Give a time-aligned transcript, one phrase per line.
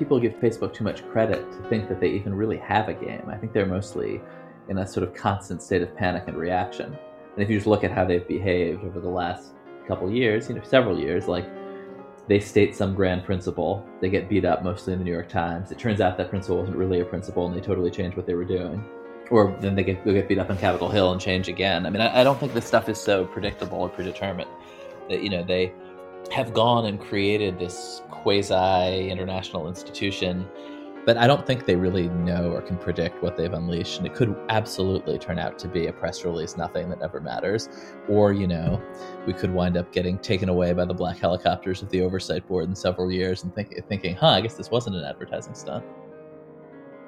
[0.00, 3.22] people give Facebook too much credit to think that they even really have a game.
[3.28, 4.18] I think they're mostly
[4.70, 6.86] in a sort of constant state of panic and reaction.
[6.86, 9.50] And if you just look at how they've behaved over the last
[9.86, 11.46] couple years, you know, several years, like
[12.28, 15.70] they state some grand principle, they get beat up mostly in the New York Times.
[15.70, 18.34] It turns out that principle wasn't really a principle, and they totally change what they
[18.34, 18.82] were doing.
[19.30, 21.84] Or then they get, they get beat up on Capitol Hill and change again.
[21.84, 24.48] I mean, I, I don't think this stuff is so predictable or predetermined.
[25.10, 25.74] That you know they
[26.32, 30.46] have gone and created this quasi international institution,
[31.06, 33.98] but I don't think they really know or can predict what they've unleashed.
[33.98, 37.68] And it could absolutely turn out to be a press release, nothing that ever matters.
[38.08, 38.80] Or, you know,
[39.26, 42.68] we could wind up getting taken away by the black helicopters of the oversight board
[42.68, 45.84] in several years and think, thinking, huh, I guess this wasn't an advertising stunt.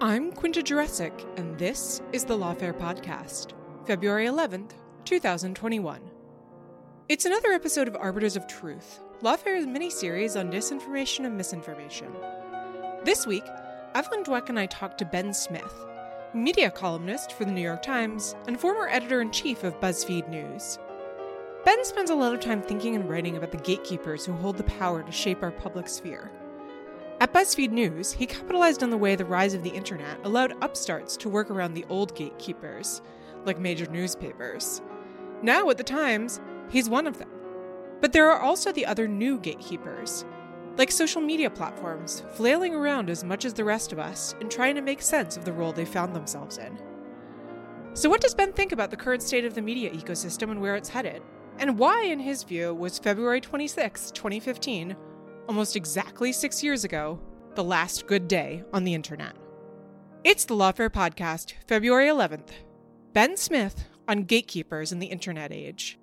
[0.00, 3.52] I'm Quinta Jurecic, and this is the Lawfare Podcast,
[3.86, 4.72] February 11th,
[5.04, 6.00] 2021.
[7.08, 12.12] It's another episode of Arbiters of Truth, Lawfare's mini-series on disinformation and misinformation.
[13.04, 13.44] This week,
[13.94, 15.72] Evelyn Douek and I talked to Ben Smith,
[16.34, 20.80] media columnist for the New York Times and former editor-in-chief of BuzzFeed News.
[21.64, 24.64] Ben spends a lot of time thinking and writing about the gatekeepers who hold the
[24.64, 26.32] power to shape our public sphere.
[27.20, 31.16] At BuzzFeed News, he capitalized on the way the rise of the internet allowed upstarts
[31.18, 33.00] to work around the old gatekeepers,
[33.44, 34.82] like major newspapers.
[35.42, 37.30] Now, at the Times, he's one of them.
[38.02, 40.24] But there are also the other new gatekeepers,
[40.76, 44.74] like social media platforms, flailing around as much as the rest of us and trying
[44.74, 46.76] to make sense of the role they found themselves in.
[47.94, 50.74] So, what does Ben think about the current state of the media ecosystem and where
[50.74, 51.22] it's headed?
[51.58, 54.96] And why, in his view, was February 26, 2015,
[55.46, 57.20] almost exactly six years ago,
[57.54, 59.36] the last good day on the internet?
[60.24, 62.50] It's the Lawfare Podcast, February 11th.
[63.12, 66.00] Ben Smith on gatekeepers in the internet age.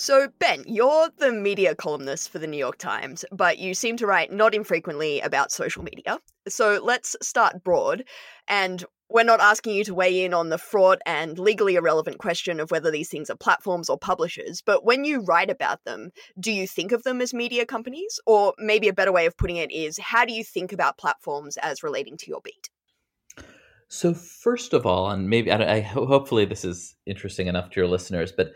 [0.00, 4.06] So, Ben, you're the media columnist for the New York Times, but you seem to
[4.06, 6.20] write not infrequently about social media.
[6.46, 8.04] So, let's start broad.
[8.46, 12.60] And we're not asking you to weigh in on the fraught and legally irrelevant question
[12.60, 16.52] of whether these things are platforms or publishers, but when you write about them, do
[16.52, 18.20] you think of them as media companies?
[18.24, 21.56] Or maybe a better way of putting it is how do you think about platforms
[21.56, 22.70] as relating to your beat?
[23.88, 27.88] So, first of all, and maybe I, I hopefully this is interesting enough to your
[27.88, 28.52] listeners, but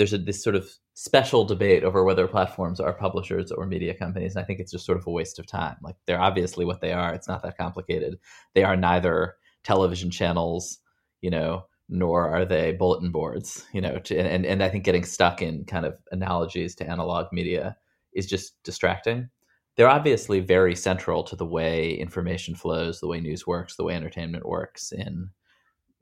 [0.00, 4.34] there's a, this sort of special debate over whether platforms are publishers or media companies.
[4.34, 5.76] And I think it's just sort of a waste of time.
[5.82, 7.12] Like they're obviously what they are.
[7.12, 8.18] It's not that complicated.
[8.54, 10.78] They are neither television channels,
[11.20, 15.04] you know, nor are they bulletin boards, you know, to, and, and I think getting
[15.04, 17.76] stuck in kind of analogies to analog media
[18.14, 19.28] is just distracting.
[19.76, 23.96] They're obviously very central to the way information flows, the way news works, the way
[23.96, 25.28] entertainment works in,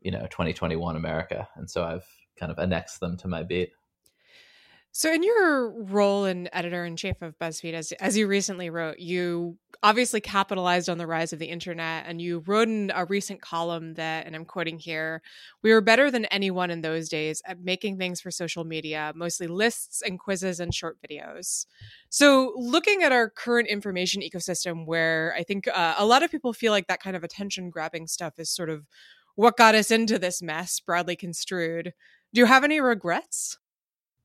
[0.00, 1.48] you know, 2021 America.
[1.56, 2.06] And so I've
[2.38, 3.70] kind of annexed them to my beat.
[4.90, 8.98] So, in your role in editor in chief of BuzzFeed, as as you recently wrote,
[8.98, 13.40] you obviously capitalized on the rise of the internet, and you wrote in a recent
[13.40, 15.22] column that, and I'm quoting here,
[15.62, 19.46] we were better than anyone in those days at making things for social media, mostly
[19.46, 21.66] lists and quizzes and short videos.
[22.08, 26.52] So, looking at our current information ecosystem, where I think uh, a lot of people
[26.52, 28.84] feel like that kind of attention grabbing stuff is sort of
[29.36, 31.92] what got us into this mess, broadly construed.
[32.34, 33.58] Do you have any regrets?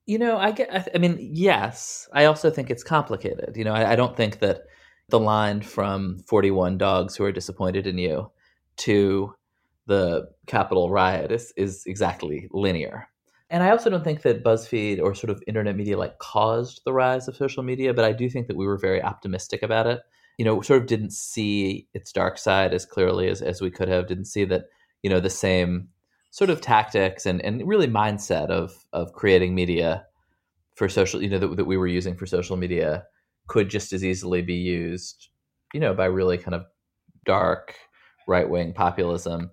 [0.06, 0.90] You know, I get.
[0.94, 2.10] I mean, yes.
[2.14, 3.56] I also think it's complicated.
[3.56, 4.64] You know, I, I don't think that
[5.10, 8.30] the line from "41 dogs who are disappointed in you"
[8.78, 9.34] to
[9.88, 13.08] the Capitol riot is is exactly linear.
[13.50, 16.94] And I also don't think that BuzzFeed or sort of internet media like caused the
[16.94, 20.02] rise of social media, but I do think that we were very optimistic about it.
[20.38, 23.90] You know, sort of didn't see its dark side as clearly as, as we could
[23.90, 24.66] have, didn't see that,
[25.04, 25.90] you know, the same
[26.34, 30.04] sort of tactics and, and really mindset of of creating media
[30.74, 33.04] for social you know that, that we were using for social media
[33.46, 35.30] could just as easily be used
[35.76, 36.66] you know by really kind of
[37.24, 37.76] dark
[38.28, 39.52] right wing populism.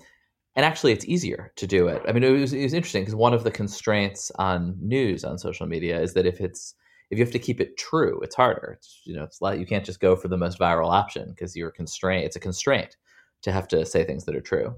[0.57, 2.03] And actually it's easier to do it.
[2.09, 5.37] I mean it was, it was interesting because one of the constraints on news on
[5.37, 6.75] social media is that if it's
[7.11, 8.78] if you have to keep it true it's harder.
[8.78, 11.54] It's you know it's like you can't just go for the most viral option because
[11.54, 12.97] you're constrained it's a constraint
[13.43, 14.75] to have to say things that are true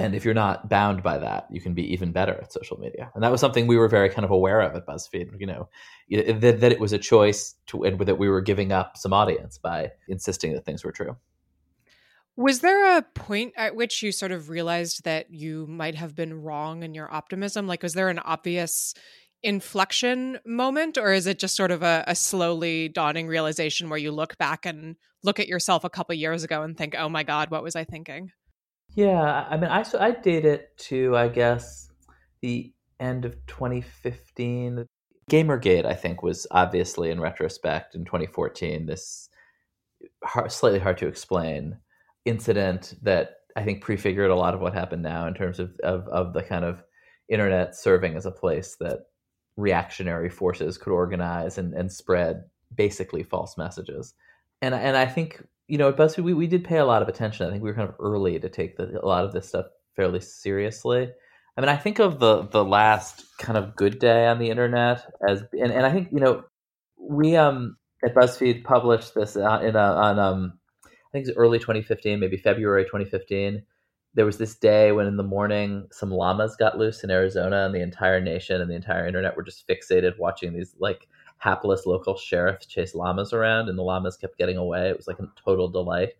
[0.00, 3.10] and if you're not bound by that, you can be even better at social media.
[3.14, 5.38] And that was something we were very kind of aware of at BuzzFeed.
[5.38, 5.68] You know,
[6.10, 9.58] that, that it was a choice to, and that we were giving up some audience
[9.58, 11.16] by insisting that things were true.
[12.36, 16.40] Was there a point at which you sort of realized that you might have been
[16.40, 17.66] wrong in your optimism?
[17.66, 18.94] Like, was there an obvious
[19.42, 24.12] inflection moment, or is it just sort of a, a slowly dawning realization where you
[24.12, 27.50] look back and look at yourself a couple years ago and think, "Oh my God,
[27.50, 28.32] what was I thinking?"
[28.94, 31.90] Yeah, I mean, I so I date it to I guess
[32.40, 34.86] the end of 2015.
[35.30, 39.28] Gamergate, I think, was obviously in retrospect in 2014 this
[40.24, 41.78] hard, slightly hard to explain
[42.24, 46.06] incident that I think prefigured a lot of what happened now in terms of, of,
[46.08, 46.82] of the kind of
[47.28, 49.06] internet serving as a place that
[49.56, 52.44] reactionary forces could organize and, and spread
[52.74, 54.14] basically false messages.
[54.62, 57.08] And and I think you know at BuzzFeed we, we did pay a lot of
[57.08, 57.46] attention.
[57.46, 59.66] I think we were kind of early to take the, a lot of this stuff
[59.94, 61.08] fairly seriously.
[61.56, 65.04] I mean, I think of the the last kind of good day on the internet
[65.28, 66.42] as, and, and I think you know
[66.98, 72.18] we um at BuzzFeed published this in a, on um I think it's early 2015,
[72.18, 73.62] maybe February 2015.
[74.14, 77.74] There was this day when in the morning some llamas got loose in Arizona, and
[77.74, 81.06] the entire nation and the entire internet were just fixated watching these like
[81.40, 84.88] hapless local sheriffs chase llamas around, and the llamas kept getting away.
[84.88, 86.10] It was like a total delight.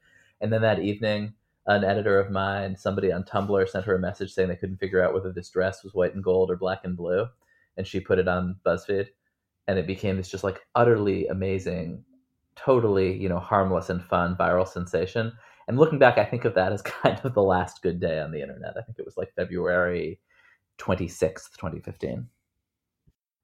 [0.40, 1.34] And then that evening,
[1.66, 5.04] an editor of mine, somebody on Tumblr, sent her a message saying they couldn't figure
[5.04, 7.28] out whether this dress was white and gold or black and blue,
[7.76, 9.08] and she put it on BuzzFeed,
[9.68, 12.02] and it became this just like utterly amazing
[12.56, 15.32] totally, you know, harmless and fun viral sensation.
[15.68, 18.32] And looking back, I think of that as kind of the last good day on
[18.32, 18.76] the internet.
[18.76, 20.18] I think it was like February
[20.78, 22.26] 26th, 2015.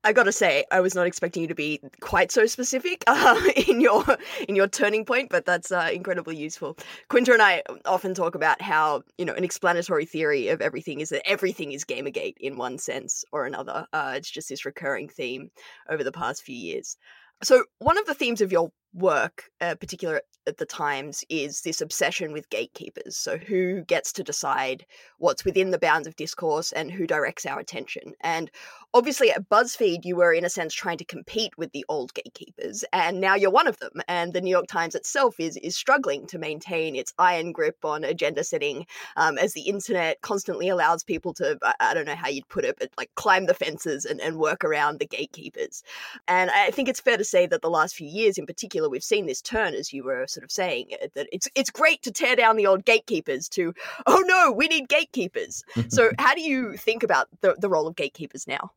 [0.07, 3.81] I gotta say, I was not expecting you to be quite so specific uh, in
[3.81, 4.05] your
[4.49, 6.79] in your turning point, but that's uh, incredibly useful.
[7.09, 11.09] Quinta and I often talk about how you know an explanatory theory of everything is
[11.09, 13.89] that everything is GamerGate in one sense or another.
[13.93, 15.51] Uh, it's just this recurring theme
[15.91, 16.97] over the past few years.
[17.43, 21.81] So one of the themes of your work, uh, particular at the Times, is this
[21.81, 23.17] obsession with gatekeepers.
[23.17, 24.87] So, who gets to decide
[25.19, 28.15] what's within the bounds of discourse and who directs our attention?
[28.21, 28.51] And
[28.95, 32.85] obviously, at BuzzFeed, you were, in a sense, trying to compete with the old gatekeepers,
[32.93, 34.03] and now you're one of them.
[34.09, 38.05] And the New York Times itself is, is struggling to maintain its iron grip on
[38.05, 42.29] agenda setting um, as the internet constantly allows people to, I, I don't know how
[42.29, 45.83] you'd put it, but like climb the fences and, and work around the gatekeepers.
[46.29, 48.91] And I think it's fair to say that the last few years, in particular, particular,
[48.91, 52.03] we've seen this turn, as you were sort of saying, uh, that it's it's great
[52.03, 53.75] to tear down the old gatekeepers to,
[54.07, 55.65] oh no, we need gatekeepers.
[55.89, 58.71] so, how do you think about the, the role of gatekeepers now?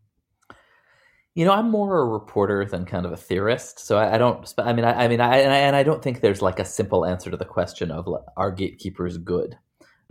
[1.35, 3.79] You know, I'm more a reporter than kind of a theorist.
[3.79, 4.53] So I, I don't.
[4.57, 6.65] I mean, I, I mean, I and, I and I don't think there's like a
[6.65, 9.57] simple answer to the question of are gatekeepers good.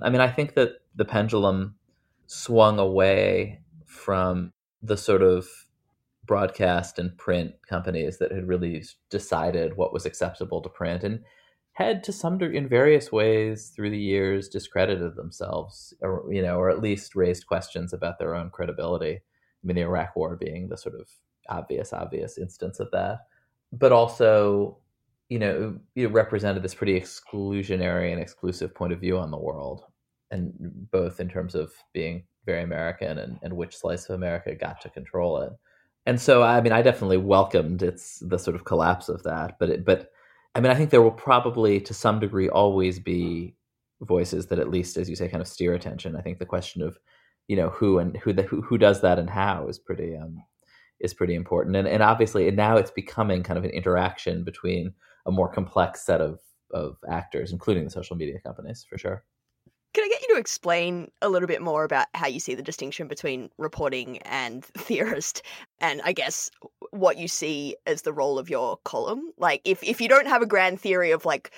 [0.01, 1.75] I mean, I think that the pendulum
[2.27, 5.49] swung away from the sort of
[6.29, 11.21] broadcast and print companies that had really decided what was acceptable to print and
[11.73, 16.57] had to some degree in various ways through the years discredited themselves or you know
[16.57, 19.15] or at least raised questions about their own credibility.
[19.15, 21.09] I mean the iraq war being the sort of
[21.49, 23.21] obvious obvious instance of that.
[23.73, 24.79] But also
[25.29, 29.85] you know it represented this pretty exclusionary and exclusive point of view on the world
[30.31, 30.53] and
[30.91, 34.91] both in terms of being very american and, and which slice of america got to
[34.91, 35.53] control it
[36.09, 39.69] and so I mean I definitely welcomed its the sort of collapse of that, but
[39.69, 40.11] it, but
[40.55, 43.55] I mean I think there will probably to some degree always be
[44.01, 46.17] voices that at least as you say kind of steer attention.
[46.17, 46.99] I think the question of
[47.47, 50.43] you know who and who the, who, who does that and how is pretty um
[50.99, 51.77] is pretty important.
[51.77, 54.95] And and obviously and now it's becoming kind of an interaction between
[55.27, 56.39] a more complex set of
[56.73, 59.25] of actors including the social media companies for sure.
[59.95, 62.63] Can I get you to explain a little bit more about how you see the
[62.63, 65.43] distinction between reporting and theorist,
[65.81, 66.51] and I guess
[66.91, 69.33] what you see as the role of your column?
[69.39, 71.53] Like, if, if you don't have a grand theory of like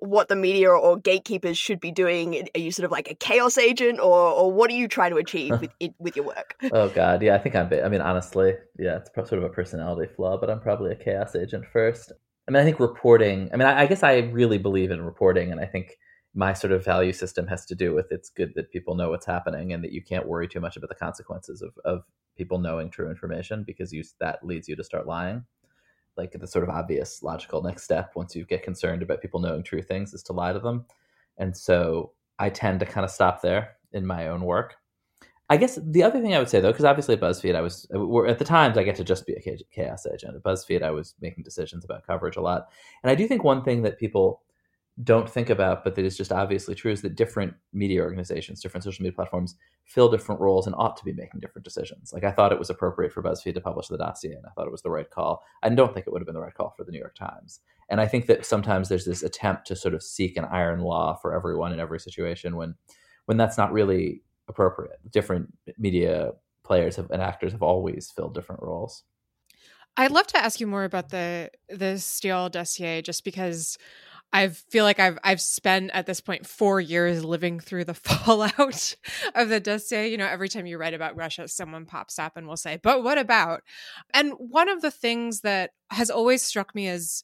[0.00, 3.56] what the media or gatekeepers should be doing, are you sort of like a chaos
[3.58, 6.56] agent, or or what are you trying to achieve with with your work?
[6.72, 7.72] Oh God, yeah, I think I'm.
[7.72, 11.34] I mean, honestly, yeah, it's sort of a personality flaw, but I'm probably a chaos
[11.34, 12.12] agent first.
[12.46, 13.48] I mean, I think reporting.
[13.52, 15.96] I mean, I, I guess I really believe in reporting, and I think
[16.34, 19.26] my sort of value system has to do with it's good that people know what's
[19.26, 22.02] happening and that you can't worry too much about the consequences of, of
[22.36, 25.44] people knowing true information because you that leads you to start lying.
[26.16, 29.62] Like the sort of obvious logical next step once you get concerned about people knowing
[29.62, 30.84] true things is to lie to them.
[31.38, 34.74] And so i tend to kind of stop there in my own work.
[35.48, 37.86] I guess the other thing i would say though because obviously at buzzfeed i was
[38.28, 40.34] at the times i get to just be a chaos agent.
[40.34, 42.68] At buzzfeed i was making decisions about coverage a lot.
[43.04, 44.42] And i do think one thing that people
[45.02, 48.84] don't think about, but that is just obviously true, is that different media organizations, different
[48.84, 52.12] social media platforms fill different roles and ought to be making different decisions.
[52.12, 54.66] Like I thought it was appropriate for BuzzFeed to publish the dossier, and I thought
[54.66, 55.42] it was the right call.
[55.64, 57.60] I don't think it would have been the right call for the New York Times.
[57.88, 61.14] And I think that sometimes there's this attempt to sort of seek an iron law
[61.16, 62.76] for everyone in every situation when
[63.26, 65.00] when that's not really appropriate.
[65.10, 66.32] Different media
[66.62, 69.02] players have, and actors have always filled different roles.
[69.96, 73.76] I'd love to ask you more about the the Steele dossier, just because
[74.34, 78.96] I feel like I've I've spent at this point four years living through the fallout
[79.34, 80.10] of the dossier.
[80.10, 83.04] You know, every time you write about Russia, someone pops up and will say, "But
[83.04, 83.62] what about?"
[84.12, 87.22] And one of the things that has always struck me as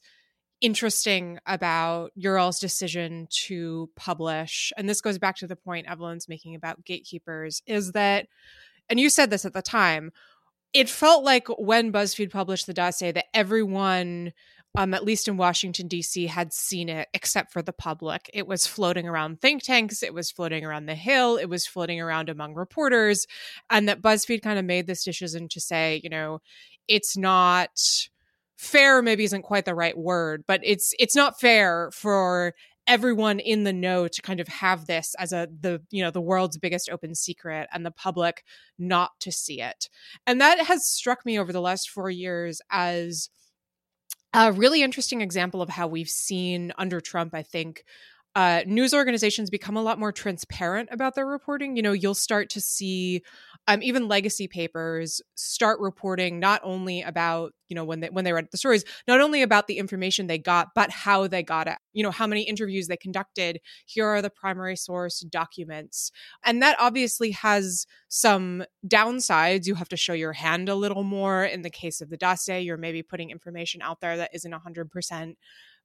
[0.61, 6.55] interesting about Ural's decision to publish, and this goes back to the point Evelyn's making
[6.55, 8.27] about gatekeepers, is that,
[8.89, 10.11] and you said this at the time,
[10.73, 14.31] it felt like when BuzzFeed published the dossier that everyone
[14.77, 18.29] um, at least in Washington, D.C., had seen it except for the public.
[18.33, 21.99] It was floating around think tanks, it was floating around the Hill, it was floating
[21.99, 23.27] around among reporters.
[23.69, 26.39] And that BuzzFeed kind of made this decision to say, you know,
[26.87, 28.09] it's not
[28.61, 32.53] fair maybe isn't quite the right word but it's it's not fair for
[32.85, 36.21] everyone in the know to kind of have this as a the you know the
[36.21, 38.43] world's biggest open secret and the public
[38.77, 39.89] not to see it
[40.27, 43.29] and that has struck me over the last 4 years as
[44.33, 47.83] a really interesting example of how we've seen under Trump, I think,
[48.33, 51.75] uh, news organizations become a lot more transparent about their reporting.
[51.75, 53.23] You know, you'll start to see
[53.67, 58.31] um, even legacy papers start reporting not only about you know when they when they
[58.31, 61.77] read the stories, not only about the information they got, but how they got it.
[61.91, 63.59] You know, how many interviews they conducted.
[63.85, 66.11] Here are the primary source documents,
[66.45, 69.67] and that obviously has some downsides.
[69.67, 71.43] You have to show your hand a little more.
[71.43, 74.89] In the case of the dossier, you're maybe putting information out there that isn't hundred
[74.89, 75.37] percent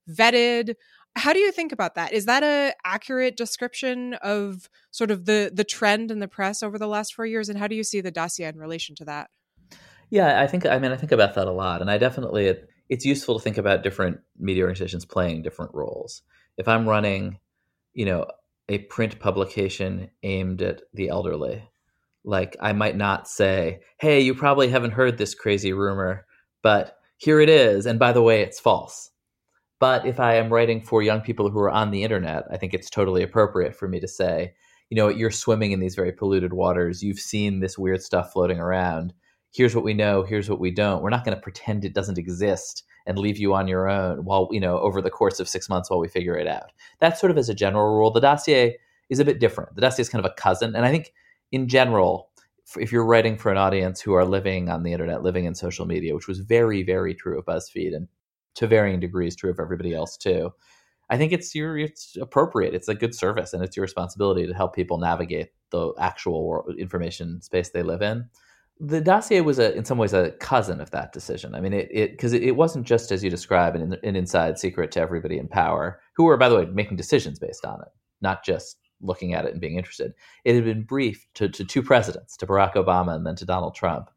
[0.08, 0.74] vetted
[1.16, 2.12] how do you think about that?
[2.12, 6.78] Is that a accurate description of sort of the the trend in the press over
[6.78, 9.30] the last four years and how do you see the dossier in relation to that?
[10.10, 12.68] Yeah i think i mean i think about that a lot and i definitely it,
[12.88, 16.22] it's useful to think about different media organizations playing different roles.
[16.56, 17.40] If i'm running
[17.92, 18.26] you know
[18.68, 21.62] a print publication aimed at the elderly
[22.24, 26.26] like i might not say hey you probably haven't heard this crazy rumor
[26.62, 29.10] but here it is and by the way it's false
[29.78, 32.72] but if I am writing for young people who are on the internet, I think
[32.72, 34.54] it's totally appropriate for me to say,
[34.90, 37.02] you know, you're swimming in these very polluted waters.
[37.02, 39.12] You've seen this weird stuff floating around.
[39.52, 40.22] Here's what we know.
[40.22, 41.02] Here's what we don't.
[41.02, 44.48] We're not going to pretend it doesn't exist and leave you on your own while,
[44.50, 46.72] you know, over the course of six months while we figure it out.
[47.00, 48.10] That's sort of as a general rule.
[48.10, 48.78] The dossier
[49.08, 49.74] is a bit different.
[49.74, 50.74] The dossier is kind of a cousin.
[50.74, 51.12] And I think
[51.52, 52.30] in general,
[52.76, 55.86] if you're writing for an audience who are living on the internet, living in social
[55.86, 58.08] media, which was very, very true of BuzzFeed and
[58.56, 60.52] to varying degrees true of everybody else too.
[61.08, 62.74] I think it's your it's appropriate.
[62.74, 67.40] It's a good service, and it's your responsibility to help people navigate the actual information
[67.42, 68.28] space they live in.
[68.78, 71.54] The dossier was a, in some ways a cousin of that decision.
[71.54, 74.90] I mean, it because it, it, wasn't just as you describe an, an inside secret
[74.92, 77.88] to everybody in power, who were by the way making decisions based on it,
[78.20, 80.12] not just looking at it and being interested.
[80.44, 83.74] It had been briefed to, to two presidents, to Barack Obama and then to Donald
[83.74, 84.10] Trump,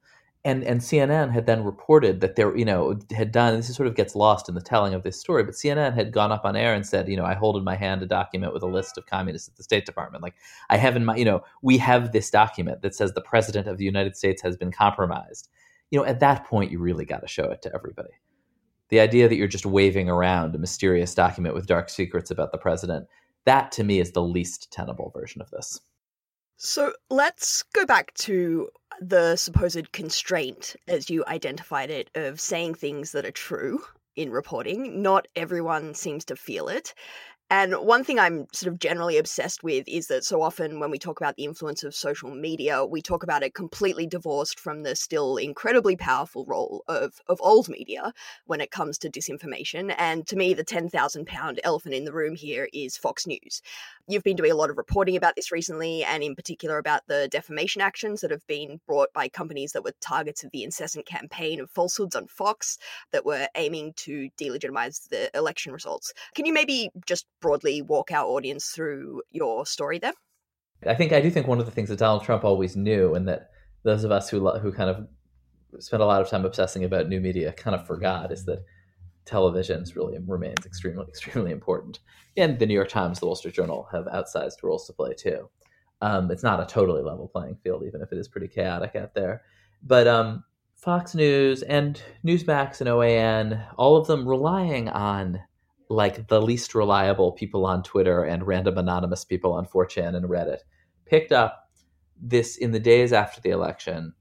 [0.45, 3.55] and and CNN had then reported that there, you know, had done.
[3.55, 6.31] This sort of gets lost in the telling of this story, but CNN had gone
[6.31, 8.63] up on air and said, you know, I hold in my hand a document with
[8.63, 10.23] a list of communists at the State Department.
[10.23, 10.35] Like
[10.69, 13.77] I have in my, you know, we have this document that says the president of
[13.77, 15.49] the United States has been compromised.
[15.91, 18.11] You know, at that point, you really got to show it to everybody.
[18.89, 22.57] The idea that you're just waving around a mysterious document with dark secrets about the
[22.57, 23.07] president,
[23.45, 25.81] that to me is the least tenable version of this.
[26.57, 28.69] So let's go back to
[29.01, 33.81] the supposed constraint, as you identified it, of saying things that are true
[34.15, 35.01] in reporting.
[35.01, 36.93] Not everyone seems to feel it.
[37.51, 40.99] And one thing I'm sort of generally obsessed with is that so often when we
[40.99, 44.95] talk about the influence of social media, we talk about it completely divorced from the
[44.95, 48.13] still incredibly powerful role of, of old media
[48.45, 49.95] when it comes to disinformation.
[49.97, 53.63] And to me, the 10,000 pound elephant in the room here is Fox News.
[54.07, 57.27] You've been doing a lot of reporting about this recently, and in particular about the
[57.31, 61.59] defamation actions that have been brought by companies that were targets of the incessant campaign
[61.59, 62.77] of falsehoods on Fox
[63.11, 66.13] that were aiming to delegitimize the election results.
[66.35, 70.13] Can you maybe just broadly walk our audience through your story there?
[70.85, 73.27] I think I do think one of the things that Donald Trump always knew, and
[73.27, 73.49] that
[73.83, 75.07] those of us who who kind of
[75.79, 78.63] spent a lot of time obsessing about new media kind of forgot, is that
[79.25, 81.99] television really remains extremely extremely important.
[82.37, 85.49] And the New York Times, the Wall Street Journal have outsized roles to play too.
[86.01, 89.13] Um, it's not a totally level playing field, even if it is pretty chaotic out
[89.13, 89.41] there.
[89.83, 90.43] But um,
[90.75, 95.41] Fox News and Newsmax and OAN, all of them relying on
[95.89, 100.59] like the least reliable people on Twitter and random anonymous people on 4chan and Reddit,
[101.05, 101.69] picked up
[102.21, 104.13] this in the days after the election,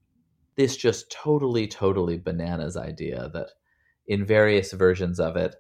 [0.57, 3.51] this just totally, totally bananas idea that
[4.07, 5.55] in various versions of it,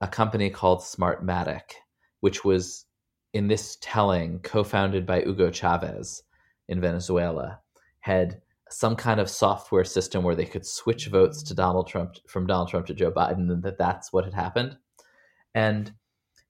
[0.00, 1.74] a company called Smartmatic,
[2.20, 2.86] which was
[3.32, 6.22] in this telling co-founded by Hugo Chavez
[6.68, 7.60] in Venezuela,
[8.00, 8.40] had
[8.70, 12.68] some kind of software system where they could switch votes to Donald Trump from Donald
[12.68, 14.76] Trump to Joe Biden, and that that's what had happened.
[15.54, 15.92] And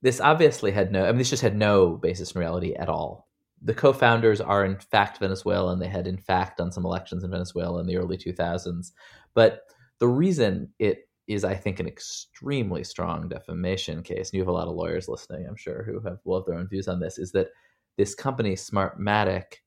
[0.02, 3.28] this obviously had no, I mean, this just had no basis in reality at all.
[3.62, 5.78] The co founders are, in fact, Venezuelan.
[5.78, 8.92] They had, in fact, done some elections in Venezuela in the early 2000s.
[9.34, 9.62] But
[10.00, 14.30] the reason it is I think an extremely strong defamation case.
[14.30, 16.58] And you have a lot of lawyers listening, I'm sure, who have will have their
[16.58, 17.18] own views on this.
[17.18, 17.48] Is that
[17.96, 19.58] this company Smartmatic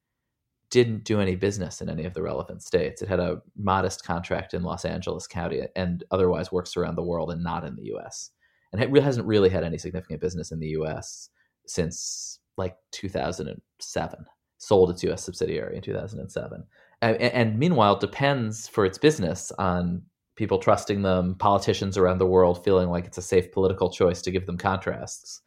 [0.69, 3.01] didn't do any business in any of the relevant states.
[3.01, 7.31] It had a modest contract in Los Angeles County and otherwise works around the world
[7.31, 8.31] and not in the U.S.
[8.71, 11.29] And it hasn't really had any significant business in the U.S.
[11.65, 14.25] since like 2007.
[14.57, 15.23] Sold its U.S.
[15.23, 16.63] subsidiary in 2007,
[17.01, 20.01] and, and meanwhile depends for its business on
[20.35, 24.31] people trusting them, politicians around the world feeling like it's a safe political choice to
[24.31, 25.41] give them contrasts.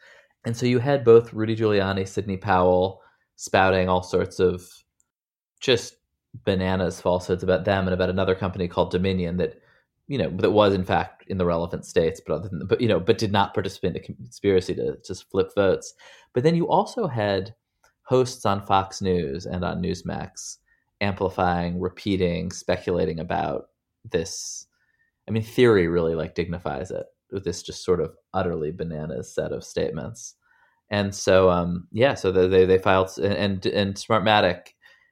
[0.45, 3.03] And so you had both Rudy Giuliani, Sidney Powell
[3.37, 4.71] spouting all sorts of
[5.61, 5.97] just
[6.45, 9.61] bananas falsehoods about them and about another company called Dominion that
[10.09, 12.89] you know that was in fact in the relevant states but other than but you
[12.89, 15.95] know but did not participate in a conspiracy to just flip votes.
[16.35, 17.55] But then you also had
[18.03, 20.57] hosts on Fox News and on Newsmax
[21.01, 23.67] amplifying repeating speculating about
[24.11, 24.67] this.
[25.29, 29.53] I mean theory really like dignifies it with this just sort of utterly bananas set
[29.53, 30.35] of statements.
[30.91, 34.69] And so um yeah so they they filed and, and Smartmatic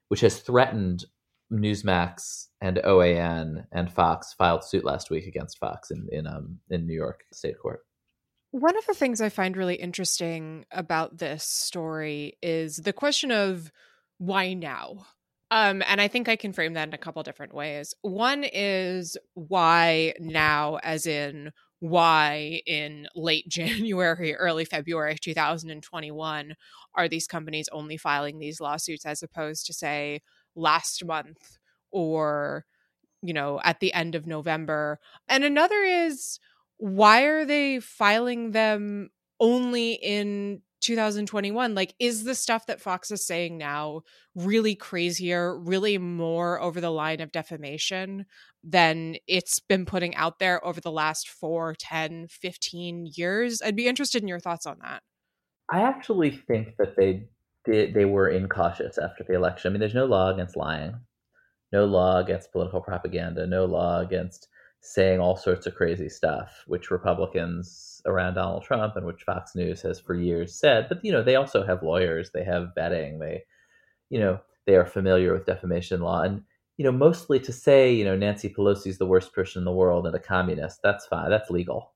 [0.08, 1.04] which has threatened
[1.52, 6.86] Newsmax and OAN and Fox filed suit last week against Fox in in um in
[6.86, 7.80] New York State Court.
[8.50, 13.70] One of the things I find really interesting about this story is the question of
[14.18, 15.06] why now.
[15.50, 17.94] Um, and I think I can frame that in a couple different ways.
[18.02, 26.54] One is why now, as in why in late January, early February 2021
[26.94, 30.20] are these companies only filing these lawsuits as opposed to, say,
[30.56, 31.58] last month
[31.92, 32.64] or,
[33.22, 34.98] you know, at the end of November?
[35.28, 36.40] And another is
[36.78, 39.10] why are they filing them
[39.40, 44.02] only in 2021 like is the stuff that fox is saying now
[44.34, 48.26] really crazier really more over the line of defamation
[48.62, 53.88] than it's been putting out there over the last 4 10 15 years i'd be
[53.88, 55.02] interested in your thoughts on that
[55.70, 57.26] i actually think that they
[57.66, 59.68] did they were incautious after the election.
[59.68, 60.94] I mean there's no law against lying.
[61.72, 63.46] No law against political propaganda.
[63.46, 64.48] No law against
[64.80, 69.82] saying all sorts of crazy stuff which republicans around Donald Trump and which Fox News
[69.82, 70.86] has for years said.
[70.88, 73.42] But you know, they also have lawyers, they have vetting, they,
[74.08, 76.42] you know, they are familiar with defamation law, and
[76.76, 80.06] you know, mostly to say, you know, Nancy Pelosi's the worst person in the world
[80.06, 81.92] and a communist, that's fine, that's legal.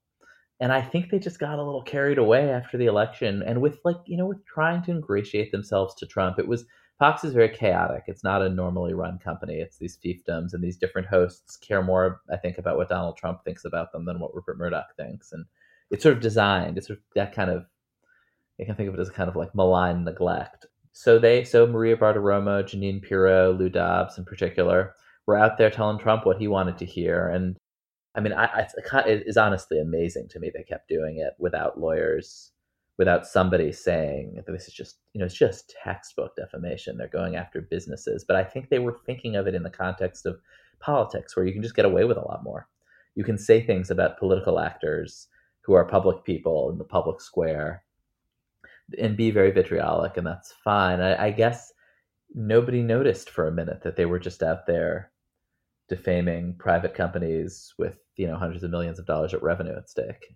[0.61, 3.79] And I think they just got a little carried away after the election, and with
[3.85, 6.66] like, you know, with trying to ingratiate themselves to Trump, it was
[6.99, 8.05] Fox is very chaotic.
[8.09, 9.55] It's not a normally run company.
[9.55, 13.42] It's these fiefdoms and these different hosts care more, I think, about what Donald Trump
[13.42, 15.33] thinks about them than what Rupert Murdoch thinks.
[15.33, 15.46] And
[15.90, 16.77] it's sort of designed.
[16.77, 17.64] It's sort of that kind of
[18.61, 20.66] I can think of it as kind of like malign neglect.
[20.92, 24.94] So they, so Maria Bartiromo, Jeanine Pirro, Lou Dobbs in particular,
[25.27, 27.29] were out there telling Trump what he wanted to hear.
[27.29, 27.57] And
[28.14, 31.81] I mean, I, I, it is honestly amazing to me they kept doing it without
[31.81, 32.51] lawyers,
[32.99, 36.99] without somebody saying this is just, you know, it's just textbook defamation.
[36.99, 38.25] They're going after businesses.
[38.27, 40.40] But I think they were thinking of it in the context of
[40.81, 42.68] politics, where you can just get away with a lot more.
[43.14, 45.29] You can say things about political actors
[45.62, 47.85] who are public people in the public square
[48.99, 51.01] and be very vitriolic, and that's fine.
[51.01, 51.73] I, I guess
[52.35, 55.12] nobody noticed for a minute that they were just out there
[55.90, 60.35] defaming private companies with you know hundreds of millions of dollars of revenue at stake.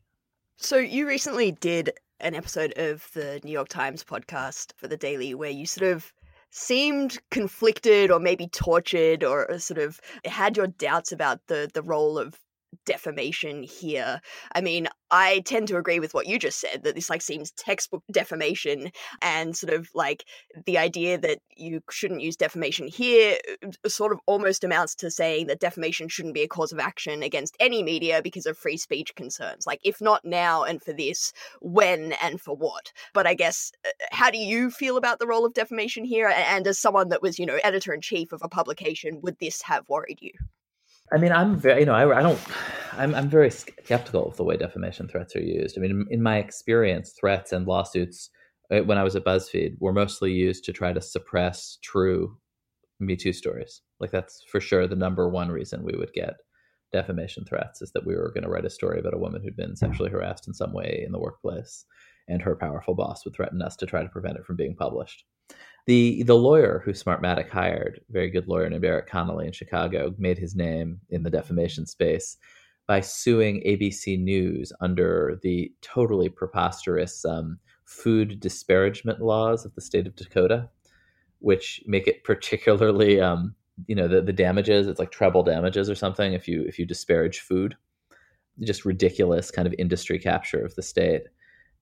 [0.56, 1.90] So you recently did
[2.20, 6.12] an episode of the New York Times podcast for the Daily where you sort of
[6.50, 12.18] seemed conflicted or maybe tortured or sort of had your doubts about the the role
[12.18, 12.38] of
[12.84, 14.20] defamation here.
[14.54, 17.52] I mean, I tend to agree with what you just said that this like seems
[17.52, 18.90] textbook defamation
[19.22, 20.24] and sort of like
[20.66, 25.46] the idea that you shouldn't use defamation here uh, sort of almost amounts to saying
[25.46, 29.14] that defamation shouldn't be a cause of action against any media because of free speech
[29.14, 29.66] concerns.
[29.66, 32.92] Like if not now and for this, when and for what?
[33.12, 36.66] But I guess uh, how do you feel about the role of defamation here and
[36.66, 39.88] as someone that was, you know, editor in chief of a publication, would this have
[39.88, 40.32] worried you?
[41.12, 42.40] I mean, I'm very, you know, I, I don't,
[42.92, 45.76] I'm, I'm very skeptical of the way defamation threats are used.
[45.76, 48.30] I mean, in, in my experience, threats and lawsuits
[48.70, 52.36] uh, when I was at BuzzFeed were mostly used to try to suppress true
[53.00, 53.82] Me Too stories.
[54.00, 56.34] Like that's for sure the number one reason we would get
[56.92, 59.56] defamation threats is that we were going to write a story about a woman who'd
[59.56, 61.84] been sexually harassed in some way in the workplace,
[62.28, 65.24] and her powerful boss would threaten us to try to prevent it from being published.
[65.86, 70.38] The the lawyer who Smartmatic hired, very good lawyer named Erik Connolly in Chicago, made
[70.38, 72.38] his name in the defamation space
[72.86, 80.06] by suing ABC News under the totally preposterous um, food disparagement laws of the state
[80.06, 80.68] of Dakota,
[81.40, 83.54] which make it particularly, um,
[83.86, 84.86] you know, the, the damages.
[84.86, 87.76] It's like treble damages or something if you if you disparage food.
[88.60, 91.24] just ridiculous kind of industry capture of the state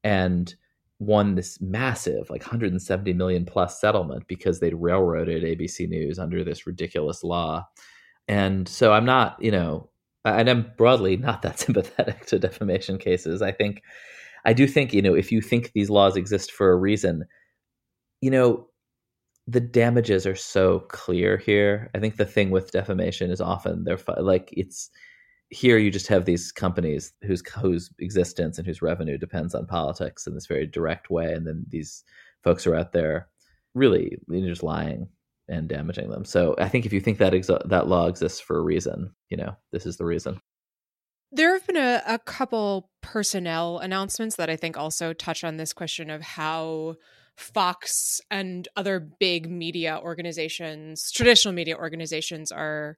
[0.05, 0.55] and
[0.99, 6.67] won this massive like 170 million plus settlement because they'd railroaded ABC News under this
[6.67, 7.67] ridiculous law.
[8.29, 9.91] And so I'm not, you know,
[10.25, 13.43] and I'm broadly not that sympathetic to defamation cases.
[13.43, 13.83] I think
[14.45, 17.25] I do think, you know, if you think these laws exist for a reason,
[18.21, 18.69] you know,
[19.47, 21.91] the damages are so clear here.
[21.95, 24.91] I think the thing with defamation is often they're like it's
[25.53, 30.27] here you just have these companies whose whose existence and whose revenue depends on politics
[30.27, 32.05] in this very direct way, and then these
[32.43, 33.29] folks are out there
[33.75, 35.09] really just lying
[35.49, 36.25] and damaging them.
[36.25, 37.33] So I think if you think that
[37.67, 40.41] that law exists for a reason, you know this is the reason.
[41.31, 45.73] There have been a, a couple personnel announcements that I think also touch on this
[45.73, 46.97] question of how
[47.37, 52.97] Fox and other big media organizations, traditional media organizations, are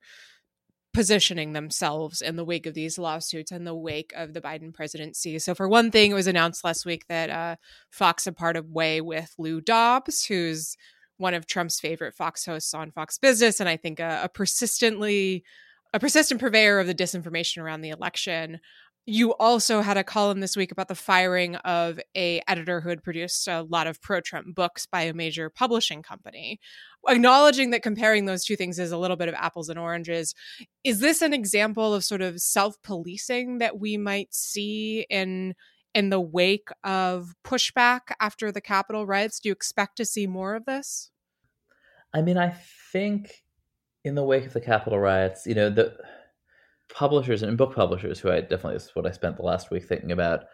[0.95, 5.39] positioning themselves in the wake of these lawsuits and the wake of the Biden presidency.
[5.39, 7.57] So, for one thing, it was announced last week that uh,
[7.91, 10.77] Fox had parted way with Lou Dobbs, who's
[11.19, 15.45] one of Trump's favorite Fox hosts on Fox Business, and I think a, a persistently
[15.93, 18.59] a persistent purveyor of the disinformation around the election
[19.07, 23.03] you also had a column this week about the firing of a editor who had
[23.03, 26.59] produced a lot of pro-Trump books by a major publishing company.
[27.07, 30.35] Acknowledging that comparing those two things is a little bit of apples and oranges,
[30.85, 35.55] is this an example of sort of self-policing that we might see in
[35.95, 39.39] in the wake of pushback after the Capitol riots?
[39.39, 41.11] Do you expect to see more of this?
[42.13, 42.55] I mean, I
[42.93, 43.45] think
[44.03, 45.97] in the wake of the Capitol riots, you know, the
[46.95, 50.13] publishers and book publishers who I definitely is what I spent the last week thinking
[50.13, 50.45] about,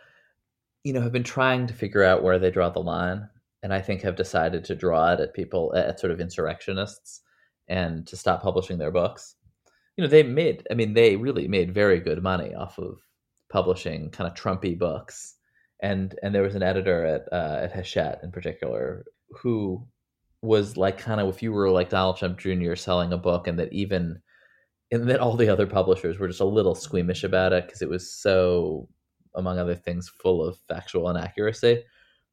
[0.82, 3.28] you know, have been trying to figure out where they draw the line,
[3.62, 7.20] and I think have decided to draw it at people at sort of insurrectionists
[7.68, 9.36] and to stop publishing their books.
[9.96, 13.00] You know, they made I mean, they really made very good money off of
[13.50, 15.34] publishing kind of Trumpy books.
[15.82, 19.04] And and there was an editor at uh, at Hachette in particular
[19.42, 19.86] who
[20.42, 22.74] was like kind of if you were like Donald Trump Jr.
[22.76, 24.22] selling a book and that even
[24.92, 27.88] and then all the other publishers were just a little squeamish about it because it
[27.88, 28.88] was so,
[29.34, 31.84] among other things, full of factual inaccuracy.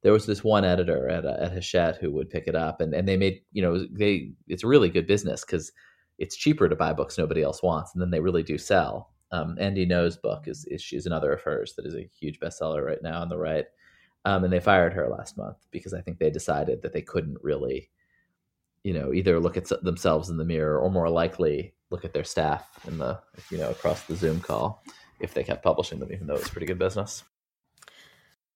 [0.02, 2.94] There was this one editor at uh, at Hachette who would pick it up, and,
[2.94, 5.72] and they made you know they it's really good business because
[6.18, 9.12] it's cheaper to buy books nobody else wants, and then they really do sell.
[9.30, 13.02] Um, Andy Ngo's book is, is another of hers that is a huge bestseller right
[13.02, 13.66] now on the right,
[14.24, 17.36] um, and they fired her last month because I think they decided that they couldn't
[17.42, 17.90] really,
[18.84, 22.24] you know, either look at themselves in the mirror or more likely look at their
[22.24, 23.18] staff in the
[23.50, 24.82] you know across the Zoom call
[25.20, 27.24] if they kept publishing them, even though it's pretty good business.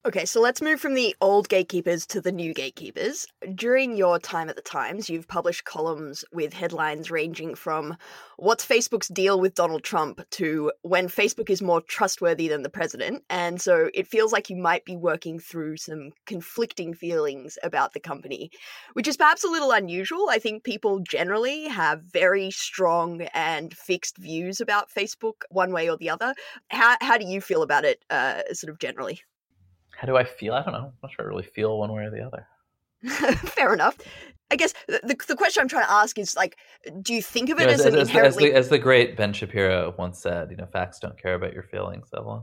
[0.04, 3.24] Okay, so let's move from the old gatekeepers to the new gatekeepers.
[3.54, 7.96] During your time at the Times, you've published columns with headlines ranging from
[8.36, 13.22] What's Facebook's deal with Donald Trump to When Facebook is more trustworthy than the president.
[13.30, 18.00] And so it feels like you might be working through some conflicting feelings about the
[18.00, 18.50] company,
[18.94, 20.26] which is perhaps a little unusual.
[20.30, 25.96] I think people generally have very strong and fixed views about Facebook, one way or
[25.96, 26.34] the other.
[26.70, 29.20] How, how do you feel about it, uh, sort of generally?
[30.02, 30.52] How do I feel?
[30.52, 30.86] I don't know.
[30.86, 32.48] I'm not sure I really feel one way or the other.
[33.36, 33.96] Fair enough.
[34.50, 36.56] I guess the, the question I'm trying to ask is like,
[37.02, 38.46] do you think of it as, as, an as, inherently...
[38.46, 41.52] as, the, as the great Ben Shapiro once said, you know, facts don't care about
[41.52, 42.42] your feelings, Evelyn.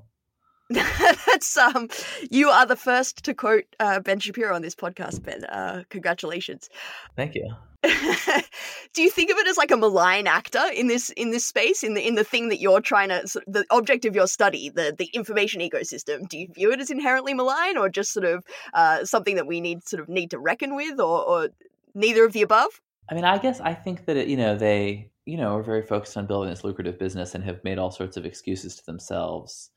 [1.26, 1.90] That's um,
[2.30, 5.44] you are the first to quote uh, Ben Shapiro on this podcast, Ben.
[5.46, 6.70] Uh, congratulations.
[7.16, 7.50] Thank you.
[8.94, 11.82] Do you think of it as like a malign actor in this in this space
[11.82, 14.94] in the in the thing that you're trying to the object of your study, the
[14.96, 16.30] the information ecosystem?
[16.30, 18.44] Do you view it as inherently malign, or just sort of
[18.76, 21.50] uh, something that we need sort of need to reckon with, or, or
[21.96, 22.80] neither of the above?
[23.10, 25.82] I mean, I guess I think that it, you know they you know are very
[25.82, 29.72] focused on building this lucrative business and have made all sorts of excuses to themselves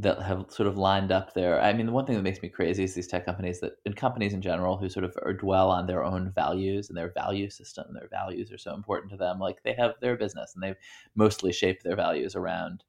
[0.00, 1.60] that have sort of lined up there.
[1.60, 3.96] I mean, the one thing that makes me crazy is these tech companies that, and
[3.96, 7.86] companies in general, who sort of dwell on their own values and their value system.
[7.92, 9.40] Their values are so important to them.
[9.40, 10.76] Like they have their business, and they've
[11.16, 12.84] mostly shaped their values around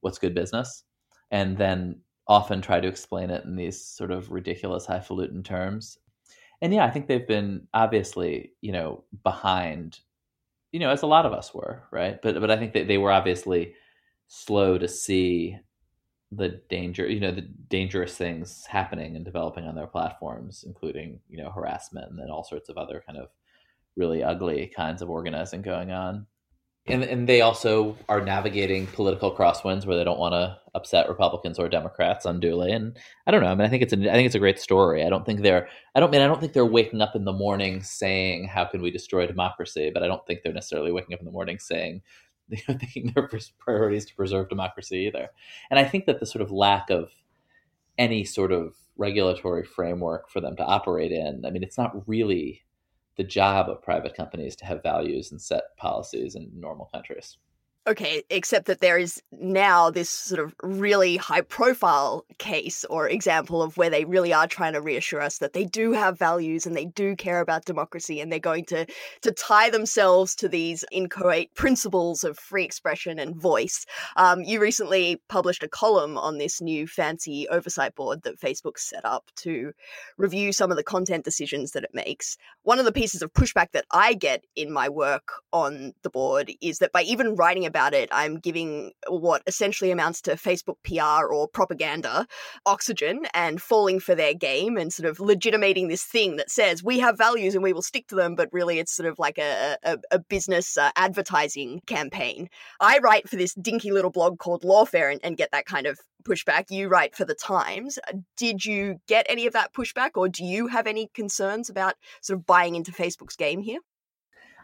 [0.00, 0.84] what's good business,
[1.30, 5.98] and then often try to explain it in these sort of ridiculous, highfalutin terms.
[6.62, 10.00] And yeah, I think they've been obviously, you know, behind,
[10.72, 12.20] you know, as a lot of us were, right?
[12.22, 13.74] But but I think that they were obviously
[14.28, 15.58] slow to see
[16.30, 21.42] the danger, you know, the dangerous things happening and developing on their platforms, including, you
[21.42, 23.28] know, harassment and then all sorts of other kind of
[23.96, 26.26] really ugly kinds of organizing going on.
[26.86, 31.58] And, and they also are navigating political crosswinds where they don't want to upset Republicans
[31.58, 32.72] or Democrats unduly.
[32.72, 33.50] And I don't know.
[33.50, 35.04] I mean, I think it's I think it's a great story.
[35.04, 37.32] I don't think they're, I don't mean, I don't think they're waking up in the
[37.32, 39.90] morning saying, how can we destroy democracy?
[39.92, 42.00] But I don't think they're necessarily waking up in the morning saying,
[42.68, 45.28] know, thinking their priority is to preserve democracy either.
[45.70, 47.10] And I think that the sort of lack of
[47.98, 52.62] any sort of regulatory framework for them to operate in, I mean, it's not really
[53.16, 57.36] the job of private companies to have values and set policies in normal countries.
[57.88, 63.62] Okay, except that there is now this sort of really high profile case or example
[63.62, 66.76] of where they really are trying to reassure us that they do have values and
[66.76, 68.84] they do care about democracy and they're going to
[69.22, 73.86] to tie themselves to these inchoate principles of free expression and voice.
[74.16, 79.06] Um, you recently published a column on this new fancy oversight board that Facebook set
[79.06, 79.72] up to
[80.18, 82.36] review some of the content decisions that it makes.
[82.64, 86.52] One of the pieces of pushback that I get in my work on the board
[86.60, 90.78] is that by even writing about about it, I'm giving what essentially amounts to Facebook
[90.82, 92.26] PR or propaganda
[92.66, 96.98] oxygen and falling for their game and sort of legitimating this thing that says we
[96.98, 99.76] have values and we will stick to them, but really it's sort of like a,
[99.84, 102.48] a, a business uh, advertising campaign.
[102.80, 106.00] I write for this dinky little blog called Lawfare and, and get that kind of
[106.24, 106.64] pushback.
[106.70, 108.00] You write for the Times.
[108.36, 112.40] Did you get any of that pushback, or do you have any concerns about sort
[112.40, 113.78] of buying into Facebook's game here?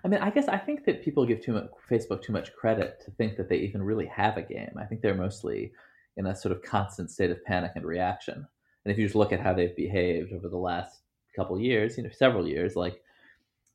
[0.05, 3.01] I mean, I guess I think that people give too much Facebook too much credit
[3.05, 4.75] to think that they even really have a game.
[4.79, 5.73] I think they're mostly
[6.17, 8.47] in a sort of constant state of panic and reaction.
[8.85, 11.01] And if you just look at how they've behaved over the last
[11.35, 13.01] couple years, you know, several years, like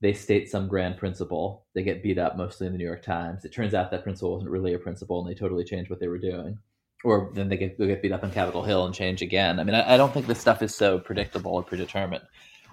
[0.02, 3.44] they state some grand principle, they get beat up mostly in the New York Times.
[3.44, 6.08] It turns out that principle wasn't really a principle, and they totally changed what they
[6.08, 6.58] were doing.
[7.04, 9.60] Or then they get they get beat up on Capitol Hill and change again.
[9.60, 12.24] I mean, I, I don't think this stuff is so predictable or predetermined.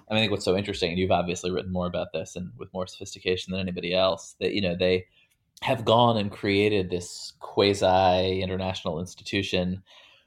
[0.09, 2.87] I think what's so interesting, and you've obviously written more about this and with more
[2.87, 5.05] sophistication than anybody else, that you know they
[5.61, 9.81] have gone and created this quasi international institution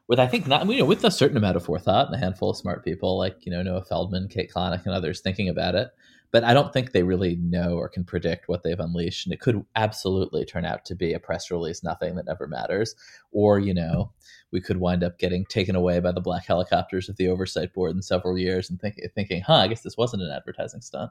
[0.09, 2.51] with I think not you know with a certain amount of forethought and a handful
[2.51, 5.91] of smart people like you know Noah Feldman, Kate Klonick, and others thinking about it.
[6.33, 9.41] But I don't think they really know or can predict what they've unleashed, and it
[9.41, 12.95] could absolutely turn out to be a press release, nothing that never matters,
[13.33, 14.13] or you know
[14.53, 17.95] we could wind up getting taken away by the black helicopters of the oversight board
[17.95, 21.11] in several years and think, thinking, huh, I guess this wasn't an advertising stunt.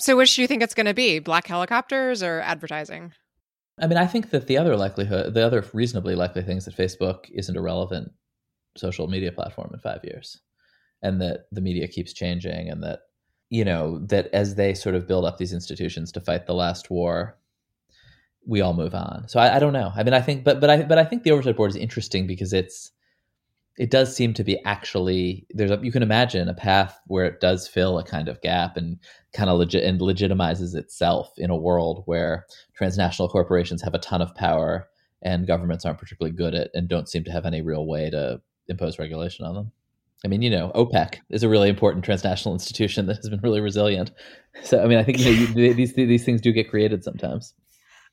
[0.00, 3.12] So, which do you think it's going to be, black helicopters or advertising?
[3.80, 7.30] I mean, I think that the other likelihood, the other reasonably likely things that Facebook
[7.30, 8.12] isn't a relevant
[8.76, 10.40] social media platform in five years,
[11.02, 13.00] and that the media keeps changing, and that
[13.50, 16.90] you know that as they sort of build up these institutions to fight the last
[16.90, 17.38] war,
[18.46, 19.28] we all move on.
[19.28, 19.92] So I, I, don't know.
[19.94, 22.26] I mean, I think, but but I but I think the oversight board is interesting
[22.26, 22.90] because it's
[23.78, 27.40] it does seem to be actually there's a you can imagine a path where it
[27.40, 28.98] does fill a kind of gap and
[29.32, 34.20] kind of legit and legitimizes itself in a world where transnational corporations have a ton
[34.20, 34.88] of power
[35.22, 38.40] and governments aren't particularly good at and don't seem to have any real way to
[38.66, 39.72] impose regulation on them.
[40.24, 43.60] I mean, you know, OPEC is a really important transnational institution that has been really
[43.60, 44.10] resilient.
[44.64, 47.54] So, I mean, I think you know, you, these these things do get created sometimes.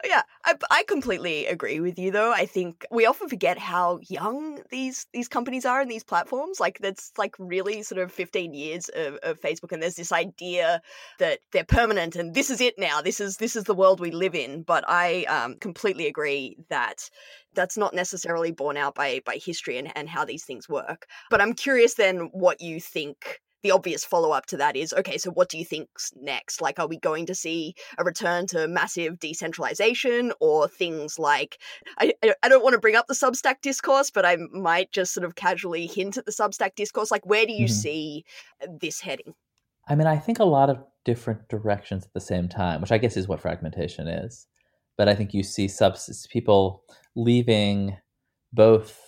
[0.04, 2.32] Yeah, I, I completely agree with you though.
[2.32, 6.60] I think we often forget how young these these companies are and these platforms.
[6.60, 10.82] Like that's like really sort of 15 years of, of Facebook and there's this idea
[11.20, 13.02] that they're permanent and this is it now.
[13.02, 14.64] This is this is the world we live in.
[14.64, 17.10] But I um, completely agree that
[17.54, 21.08] that's not necessarily borne out by by history and, and how these things work.
[21.30, 25.18] But I'm curious then what you think the obvious follow up to that is okay,
[25.18, 26.62] so what do you think's next?
[26.62, 31.58] Like, are we going to see a return to massive decentralization or things like
[31.98, 35.26] I, I don't want to bring up the Substack discourse, but I might just sort
[35.26, 37.10] of casually hint at the Substack discourse.
[37.10, 37.74] Like, where do you mm-hmm.
[37.74, 38.26] see
[38.80, 39.34] this heading?
[39.88, 43.00] I mean, I think a lot of different directions at the same time, which I
[43.00, 44.46] guess is what fragmentation is.
[44.96, 46.84] But I think you see subs people
[47.16, 47.98] leaving
[48.54, 49.00] both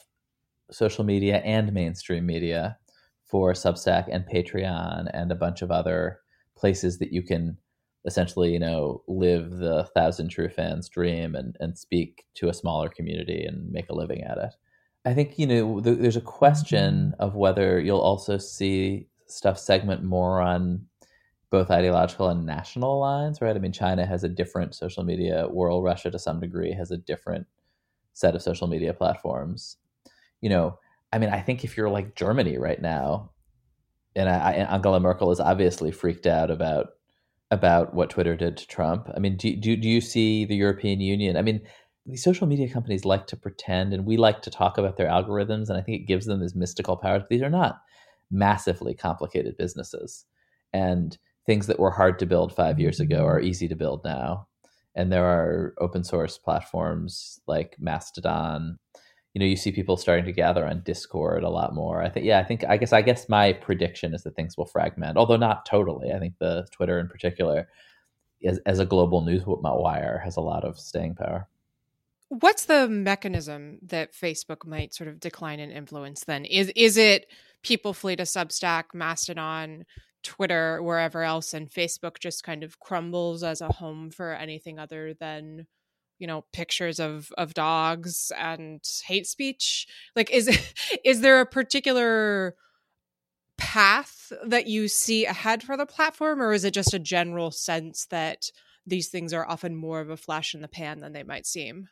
[0.72, 2.80] social media and mainstream media
[3.28, 6.22] for Substack and Patreon and a bunch of other
[6.56, 7.58] places that you can
[8.06, 12.88] essentially, you know, live the thousand true fans dream and, and speak to a smaller
[12.88, 14.56] community and make a living at it.
[15.06, 17.22] I think, you know, th- there's a question mm-hmm.
[17.22, 20.86] of whether you'll also see stuff segment more on
[21.50, 23.56] both ideological and national lines, right?
[23.56, 25.84] I mean, China has a different social media world.
[25.84, 27.48] Russia, to some degree, has a different
[28.14, 29.78] set of social media platforms.
[30.42, 30.80] You know,
[31.12, 33.32] I mean, I think if you're like Germany right now,
[34.16, 36.88] and, I, and Angela Merkel is obviously freaked out about
[37.50, 39.10] about what Twitter did to Trump.
[39.16, 41.38] I mean, do, do do you see the European Union?
[41.38, 41.62] I mean,
[42.06, 45.70] these social media companies like to pretend, and we like to talk about their algorithms,
[45.70, 47.24] and I think it gives them this mystical power.
[47.30, 47.80] These are not
[48.30, 50.26] massively complicated businesses,
[50.74, 53.14] and things that were hard to build five years mm-hmm.
[53.14, 54.48] ago are easy to build now.
[54.96, 58.80] And there are open source platforms like Mastodon
[59.38, 62.02] you know you see people starting to gather on discord a lot more.
[62.02, 64.66] I think yeah i think i guess i guess my prediction is that things will
[64.66, 66.12] fragment although not totally.
[66.12, 67.68] I think the twitter in particular
[68.44, 71.48] as, as a global news wire has a lot of staying power.
[72.30, 76.44] What's the mechanism that Facebook might sort of decline in influence then?
[76.44, 77.28] Is is it
[77.62, 79.86] people flee to Substack, Mastodon,
[80.24, 85.14] Twitter, wherever else, and Facebook just kind of crumbles as a home for anything other
[85.14, 85.68] than
[86.20, 89.88] you know pictures of of dogs and hate speech?
[90.16, 90.48] Like is
[91.04, 92.56] is there a particular
[93.58, 98.06] path that you see ahead for the platform or is it just a general sense
[98.12, 98.52] that
[98.86, 101.90] these things are often more of a flash in the pan than they might seem?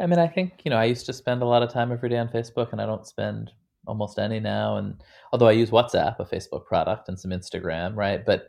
[0.00, 2.08] I mean i think you know i used to spend a lot of time every
[2.08, 3.52] day on facebook and i don't spend
[3.86, 4.96] almost any now and
[5.32, 8.24] although i use whatsapp a facebook product and some instagram right?
[8.24, 8.48] But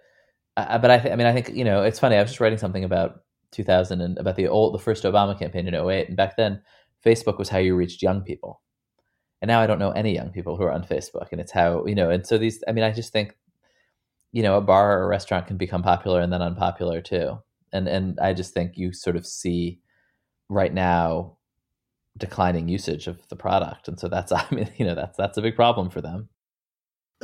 [0.58, 2.40] uh, but I, th- I mean i think you know it's funny i was just
[2.40, 6.18] writing something about 2000 and about the old the first Obama campaign in 08 and
[6.18, 6.62] back then
[7.06, 8.62] Facebook was how you reached young people.
[9.42, 11.86] And now I don't know any young people who are on Facebook and it's how,
[11.86, 13.36] you know, and so these I mean I just think
[14.36, 17.40] you know, a bar or a restaurant can become popular and then unpopular too.
[17.72, 19.80] And and I just think you sort of see
[20.50, 21.38] right now
[22.18, 23.88] declining usage of the product.
[23.88, 26.28] And so that's I mean, you know, that's that's a big problem for them.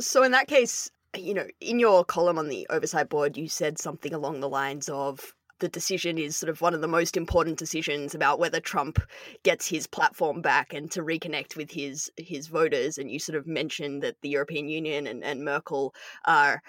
[0.00, 3.78] So in that case, you know, in your column on the oversight board, you said
[3.78, 7.56] something along the lines of the decision is sort of one of the most important
[7.56, 8.98] decisions about whether Trump
[9.44, 12.98] gets his platform back and to reconnect with his his voters.
[12.98, 15.94] And you sort of mentioned that the European Union and, and Merkel
[16.24, 16.62] are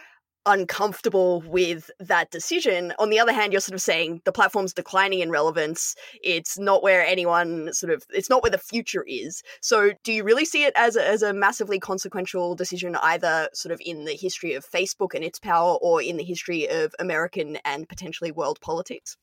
[0.45, 2.93] uncomfortable with that decision.
[2.99, 5.95] On the other hand, you're sort of saying the platform's declining in relevance.
[6.21, 9.41] It's not where anyone sort of, it's not where the future is.
[9.61, 13.71] So do you really see it as a, as a massively consequential decision, either sort
[13.71, 17.57] of in the history of Facebook and its power or in the history of American
[17.63, 19.17] and potentially world politics?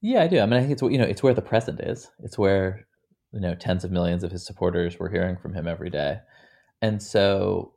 [0.00, 0.40] Yeah, I do.
[0.40, 2.10] I mean, I think it's, you know, it's where the present is.
[2.24, 2.86] It's where,
[3.32, 6.18] you know, tens of millions of his supporters were hearing from him every day.
[6.80, 7.74] And so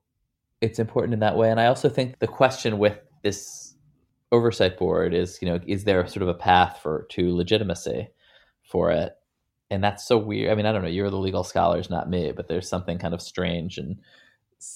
[0.65, 1.49] it's important in that way.
[1.49, 3.75] And I also think the question with this
[4.31, 8.09] oversight board is, you know, is there sort of a path for to legitimacy
[8.63, 9.13] for it?
[9.69, 10.51] And that's so weird.
[10.51, 10.87] I mean, I don't know.
[10.87, 13.97] You're the legal scholars, not me, but there's something kind of strange and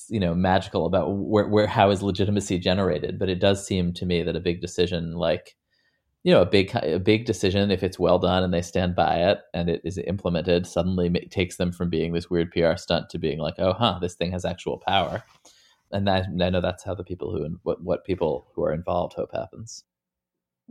[0.09, 3.19] you know magical about where, where how is legitimacy generated.
[3.19, 5.55] But it does seem to me that a big decision like
[6.23, 9.29] you know a big a big decision if it's well done and they stand by
[9.29, 13.17] it and it is implemented suddenly takes them from being this weird PR stunt to
[13.17, 15.23] being like oh huh this thing has actual power
[15.91, 19.13] and I, I know that's how the people who what what people who are involved
[19.13, 19.83] hope happens.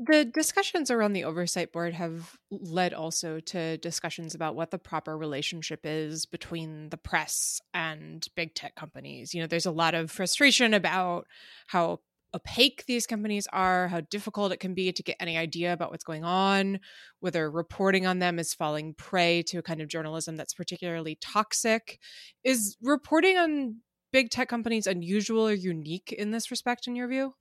[0.01, 5.19] The discussions around the oversight board have led also to discussions about what the proper
[5.19, 9.35] relationship is between the press and big tech companies.
[9.35, 11.27] You know, there's a lot of frustration about
[11.67, 11.99] how
[12.33, 16.05] opaque these companies are, how difficult it can be to get any idea about what's
[16.05, 16.79] going on,
[17.19, 21.99] whether reporting on them is falling prey to a kind of journalism that's particularly toxic.
[22.45, 23.81] Is reporting on
[24.13, 27.35] big tech companies unusual or unique in this respect, in your view?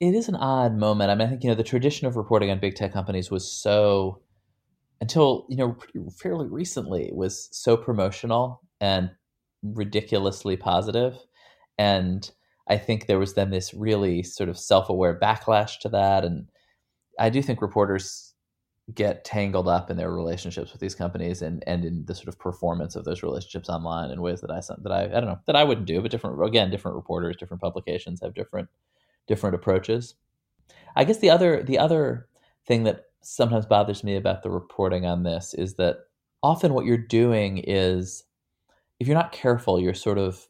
[0.00, 1.10] It is an odd moment.
[1.10, 3.50] I mean, I think you know the tradition of reporting on big tech companies was
[3.50, 4.20] so
[5.00, 5.76] until you know
[6.16, 9.10] fairly recently was so promotional and
[9.62, 11.16] ridiculously positive,
[11.78, 12.30] and
[12.68, 16.48] I think there was then this really sort of self-aware backlash to that, and
[17.18, 18.31] I do think reporters
[18.94, 22.38] get tangled up in their relationships with these companies and and in the sort of
[22.38, 25.56] performance of those relationships online in ways that I that I I don't know that
[25.56, 28.68] I wouldn't do, but different again different reporters, different publications have different
[29.26, 30.14] different approaches.
[30.96, 32.28] I guess the other the other
[32.66, 35.98] thing that sometimes bothers me about the reporting on this is that
[36.42, 38.24] often what you're doing is
[39.00, 40.48] if you're not careful, you're sort of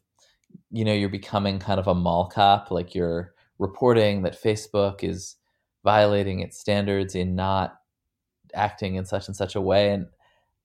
[0.71, 5.35] you know you're becoming kind of a mall cop, like you're reporting that Facebook is
[5.83, 7.79] violating its standards in not
[8.53, 9.91] acting in such and such a way.
[9.91, 10.07] And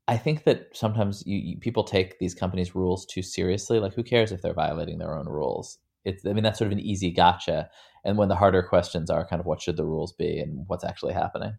[0.09, 3.79] i think that sometimes you, you, people take these companies rules too seriously.
[3.79, 5.79] Like who cares if they're violating their own rules?
[6.05, 7.71] It's i mean that's sort of an easy gotcha.
[8.05, 10.85] And when the harder questions are kind of what should the rules be and what's
[10.85, 11.55] actually happening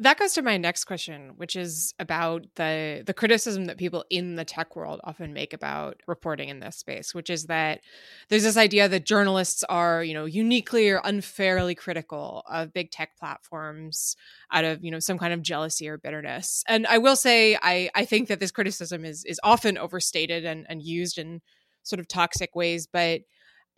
[0.00, 4.36] that goes to my next question which is about the the criticism that people in
[4.36, 7.80] the tech world often make about reporting in this space which is that
[8.28, 13.16] there's this idea that journalists are you know uniquely or unfairly critical of big tech
[13.18, 14.16] platforms
[14.52, 17.90] out of you know some kind of jealousy or bitterness and i will say i
[17.94, 21.40] i think that this criticism is is often overstated and and used in
[21.82, 23.22] sort of toxic ways but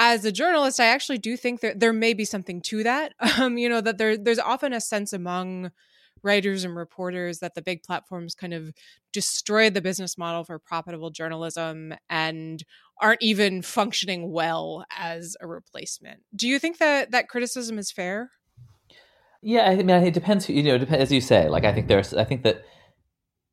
[0.03, 3.13] as a journalist, I actually do think that there may be something to that.
[3.39, 5.71] Um, you know, that there there's often a sense among
[6.23, 8.73] writers and reporters that the big platforms kind of
[9.13, 12.65] destroy the business model for profitable journalism and
[13.01, 16.21] aren't even functioning well as a replacement.
[16.35, 18.31] Do you think that that criticism is fair?
[19.43, 20.49] Yeah, I mean, it depends.
[20.49, 21.49] You know, depends as you say.
[21.49, 22.63] Like, I think there's, I think that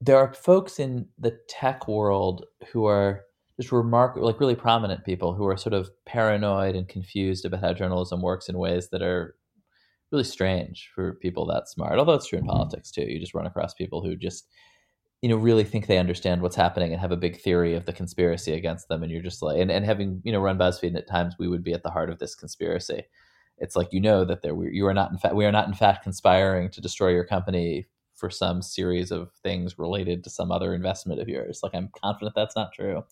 [0.02, 3.22] there are folks in the tech world who are
[3.60, 7.74] just remarkable, like really prominent people who are sort of paranoid and confused about how
[7.74, 9.36] journalism works in ways that are
[10.12, 12.00] really strange for people that smart.
[12.00, 12.52] Although it's true in mm-hmm.
[12.52, 13.04] politics too.
[13.04, 14.48] You just run across people who just
[15.22, 17.94] you know really think they understand what's happening and have a big theory of the
[17.94, 20.98] conspiracy against them and you're just like and, and having you know run buzzfeed and
[20.98, 23.04] at times we would be at the heart of this conspiracy
[23.58, 25.74] it's like you know that there you are not in fact we are not in
[25.74, 30.74] fact conspiring to destroy your company for some series of things related to some other
[30.76, 33.04] investment of yours like i'm confident that's not true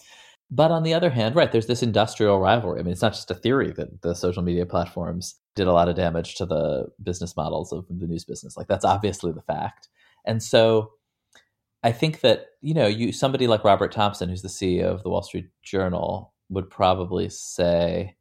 [0.51, 3.31] but on the other hand right there's this industrial rivalry i mean it's not just
[3.31, 7.35] a theory that the social media platforms did a lot of damage to the business
[7.35, 9.89] models of the news business like that's obviously the fact
[10.25, 10.91] and so
[11.85, 15.09] I think that you know you somebody like Robert Thomson, who's the CEO of the
[15.09, 18.15] Wall Street Journal, would probably say,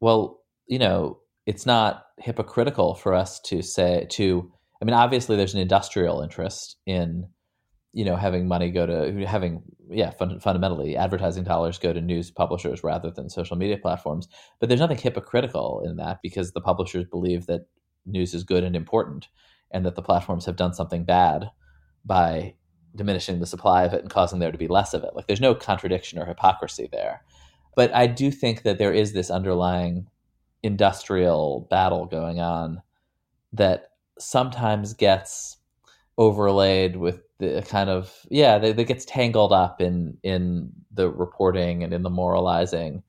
[0.00, 4.50] well, you know, it's not hypocritical for us to say to.
[4.82, 7.28] I mean, obviously, there's an industrial interest in
[7.94, 12.30] you know having money go to having yeah fun, fundamentally advertising dollars go to news
[12.30, 14.28] publishers rather than social media platforms
[14.60, 17.66] but there's nothing hypocritical in that because the publishers believe that
[18.04, 19.28] news is good and important
[19.70, 21.50] and that the platforms have done something bad
[22.04, 22.54] by
[22.94, 25.14] diminishing the supply of it and causing there to be less of it.
[25.14, 27.22] Like there's no contradiction or hypocrisy there.
[27.76, 30.06] But I do think that there is this underlying
[30.62, 32.82] industrial battle going on
[33.52, 33.88] that
[34.18, 35.56] sometimes gets
[36.18, 41.82] overlaid with the kind of yeah that, that gets tangled up in in the reporting
[41.82, 43.02] and in the moralizing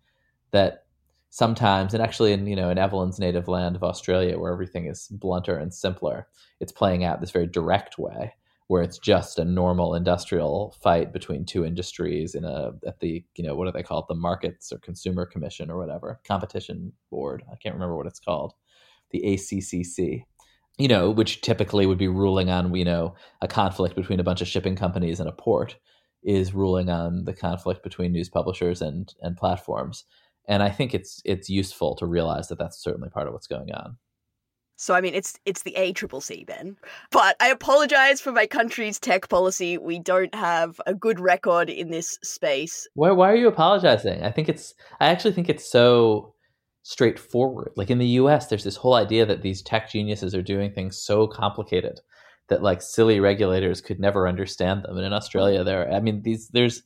[0.51, 0.85] that
[1.29, 5.07] sometimes and actually in you know in Evelyn's native land of Australia where everything is
[5.11, 6.27] blunter and simpler
[6.59, 8.33] it's playing out this very direct way
[8.67, 13.43] where it's just a normal industrial fight between two industries in a at the you
[13.43, 14.07] know what do they call it?
[14.07, 18.53] The markets or consumer commission or whatever competition board i can't remember what it's called
[19.11, 20.23] the accc
[20.77, 24.41] you know which typically would be ruling on you know a conflict between a bunch
[24.41, 25.77] of shipping companies and a port
[26.23, 30.05] is ruling on the conflict between news publishers and and platforms
[30.47, 33.71] and i think it's it's useful to realize that that's certainly part of what's going
[33.71, 33.97] on
[34.77, 36.75] so I mean, it's it's the A triple C then.
[37.11, 39.77] But I apologize for my country's tech policy.
[39.77, 42.87] We don't have a good record in this space.
[42.93, 44.23] Why why are you apologizing?
[44.23, 46.34] I think it's I actually think it's so
[46.85, 47.71] straightforward.
[47.75, 51.01] Like in the US, there's this whole idea that these tech geniuses are doing things
[51.01, 51.99] so complicated
[52.47, 54.95] that like silly regulators could never understand them.
[54.95, 56.83] And in Australia, there I mean these there's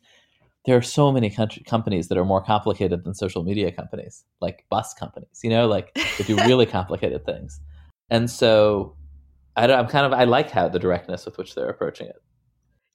[0.65, 4.65] there are so many country, companies that are more complicated than social media companies, like
[4.69, 7.59] bus companies, you know, like they do really complicated things.
[8.09, 8.95] And so
[9.57, 12.23] I am kind of I like how the directness with which they're approaching it.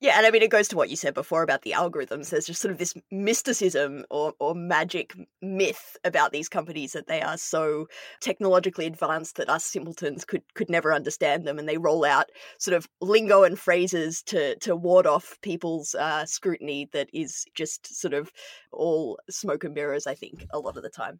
[0.05, 2.28] Yeah, and I mean it goes to what you said before about the algorithms.
[2.28, 7.22] There's just sort of this mysticism or, or magic myth about these companies that they
[7.22, 7.86] are so
[8.20, 12.26] technologically advanced that us simpletons could could never understand them, and they roll out
[12.59, 17.98] sort of lingo and phrases to to ward off people's uh, scrutiny that is just
[17.98, 18.30] sort of
[18.72, 20.07] all smoke and mirrors.
[20.07, 21.18] I think a lot of the time.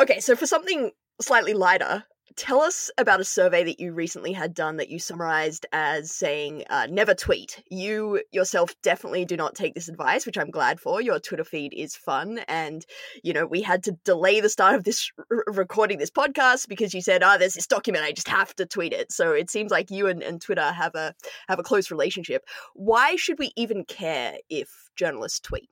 [0.00, 2.02] Okay, so for something slightly lighter,
[2.36, 6.64] tell us about a survey that you recently had done that you summarized as saying
[6.70, 7.62] uh, never tweet.
[7.70, 11.00] You yourself definitely do not take this advice which i'm glad for.
[11.00, 12.84] Your twitter feed is fun and
[13.22, 16.94] you know we had to delay the start of this r- recording this podcast because
[16.94, 18.04] you said oh there's this document.
[18.04, 19.12] I just have to tweet it.
[19.12, 21.14] So it seems like you and, and twitter have a
[21.48, 22.44] have a close relationship.
[22.74, 25.68] Why should we even care if journalists tweet?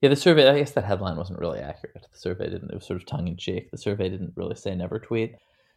[0.00, 2.06] Yeah, the survey, I guess that headline wasn't really accurate.
[2.12, 3.70] The survey didn't, it was sort of tongue in cheek.
[3.70, 5.36] The survey didn't really say never tweet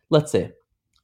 [0.10, 0.52] let's say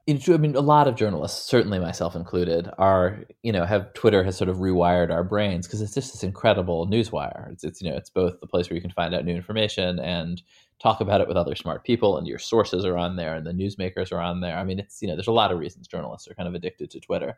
[0.09, 4.35] I mean, a lot of journalists, certainly myself included, are you know have Twitter has
[4.35, 7.51] sort of rewired our brains because it's just this incredible newswire.
[7.51, 9.99] It's, it's you know it's both the place where you can find out new information
[9.99, 10.41] and
[10.81, 13.51] talk about it with other smart people, and your sources are on there, and the
[13.51, 14.57] newsmakers are on there.
[14.57, 16.89] I mean, it's you know there's a lot of reasons journalists are kind of addicted
[16.91, 17.37] to Twitter.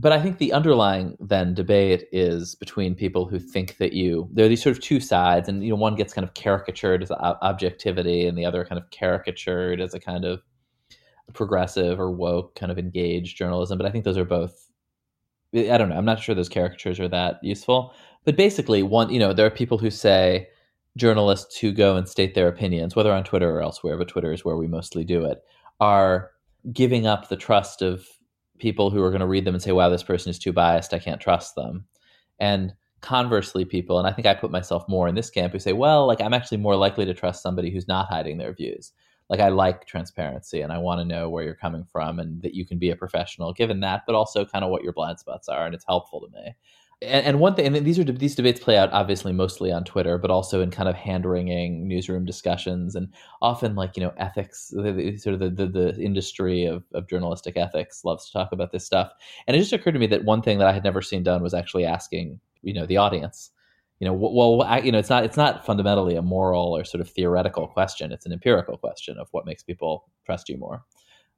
[0.00, 4.46] But I think the underlying then debate is between people who think that you there
[4.46, 7.10] are these sort of two sides, and you know one gets kind of caricatured as
[7.10, 10.40] objectivity, and the other kind of caricatured as a kind of
[11.34, 14.70] progressive or woke kind of engaged journalism, but I think those are both.
[15.54, 15.96] I don't know.
[15.96, 17.94] I'm not sure those caricatures are that useful.
[18.24, 20.48] But basically, one, you know, there are people who say
[20.96, 24.44] journalists who go and state their opinions, whether on Twitter or elsewhere, but Twitter is
[24.44, 25.42] where we mostly do it,
[25.80, 26.32] are
[26.72, 28.06] giving up the trust of
[28.58, 30.92] people who are going to read them and say, wow, this person is too biased.
[30.92, 31.86] I can't trust them.
[32.38, 35.72] And conversely, people, and I think I put myself more in this camp, who say,
[35.72, 38.92] well, like I'm actually more likely to trust somebody who's not hiding their views
[39.28, 42.54] like I like transparency and I want to know where you're coming from and that
[42.54, 45.48] you can be a professional given that, but also kind of what your blind spots
[45.48, 46.54] are, and it's helpful to me.
[47.00, 50.18] And, and one thing, and these are these debates play out obviously mostly on Twitter,
[50.18, 54.72] but also in kind of hand wringing newsroom discussions, and often like you know ethics,
[54.74, 58.50] the, the, sort of the, the, the industry of, of journalistic ethics loves to talk
[58.50, 59.12] about this stuff.
[59.46, 61.42] And it just occurred to me that one thing that I had never seen done
[61.42, 63.50] was actually asking you know the audience
[64.00, 67.10] you know well you know it's not it's not fundamentally a moral or sort of
[67.10, 70.84] theoretical question it's an empirical question of what makes people trust you more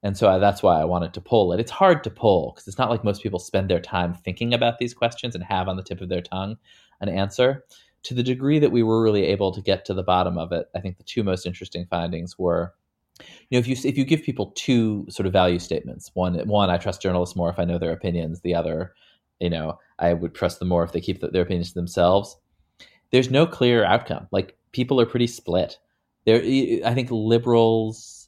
[0.03, 1.61] And so I, that's why I wanted to pull it.
[1.61, 4.79] It's hard to pull because it's not like most people spend their time thinking about
[4.79, 6.57] these questions and have on the tip of their tongue
[7.01, 7.65] an answer.
[8.05, 10.69] To the degree that we were really able to get to the bottom of it,
[10.75, 12.73] I think the two most interesting findings were
[13.51, 16.71] you know if you if you give people two sort of value statements one one
[16.71, 18.95] i trust journalists more if i know their opinions the other
[19.41, 22.37] you know i would trust them more if they keep their opinions to themselves
[23.13, 25.79] there's no clear outcome like people are pretty split
[26.27, 26.43] there
[26.85, 28.21] i think liberals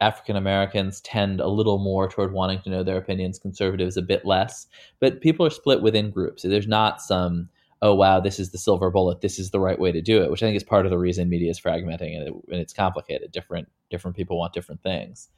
[0.00, 4.24] African Americans tend a little more toward wanting to know their opinions, conservatives a bit
[4.24, 4.66] less.
[5.00, 6.42] But people are split within groups.
[6.42, 7.48] There's not some,
[7.80, 10.30] oh, wow, this is the silver bullet, this is the right way to do it,
[10.30, 12.74] which I think is part of the reason media is fragmenting and, it, and it's
[12.74, 13.32] complicated.
[13.32, 15.28] Different, different people want different things.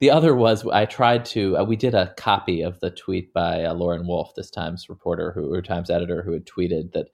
[0.00, 3.64] The other was I tried to, uh, we did a copy of the tweet by
[3.64, 7.08] uh, Lauren Wolfe, this Times reporter who, or Times editor, who had tweeted that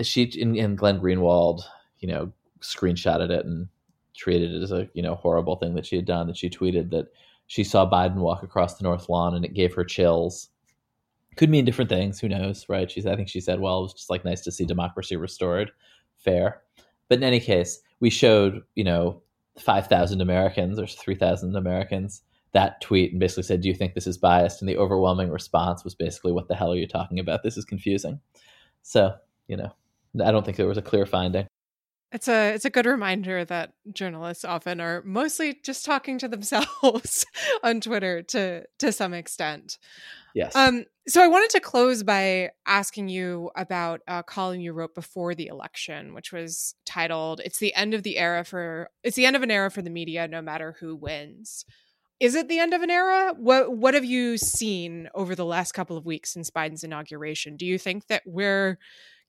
[0.00, 1.62] she, and, Glenn Greenwald,
[1.98, 3.68] you know, screenshotted it and
[4.14, 6.26] treated it as a you know horrible thing that she had done.
[6.26, 7.06] That she tweeted that
[7.46, 10.48] she saw Biden walk across the North Lawn and it gave her chills.
[11.36, 12.20] Could mean different things.
[12.20, 12.90] Who knows, right?
[12.90, 13.06] She's.
[13.06, 15.72] I think she said, "Well, it was just like nice to see democracy restored."
[16.18, 16.62] Fair,
[17.08, 19.22] but in any case, we showed you know
[19.58, 22.22] five thousand Americans or three thousand Americans
[22.52, 25.84] that tweet and basically said, "Do you think this is biased?" And the overwhelming response
[25.84, 27.42] was basically, "What the hell are you talking about?
[27.42, 28.20] This is confusing."
[28.82, 29.14] So
[29.48, 29.72] you know,
[30.20, 31.46] I don't think there was a clear finding.
[32.12, 37.24] It's a it's a good reminder that journalists often are mostly just talking to themselves
[37.62, 39.78] on Twitter to to some extent.
[40.34, 40.54] Yes.
[40.54, 40.84] Um.
[41.08, 45.48] So I wanted to close by asking you about a column you wrote before the
[45.48, 49.42] election, which was titled "It's the end of the era for it's the end of
[49.42, 51.64] an era for the media, no matter who wins."
[52.20, 53.34] Is it the end of an era?
[53.36, 57.56] What What have you seen over the last couple of weeks since Biden's inauguration?
[57.56, 58.78] Do you think that we're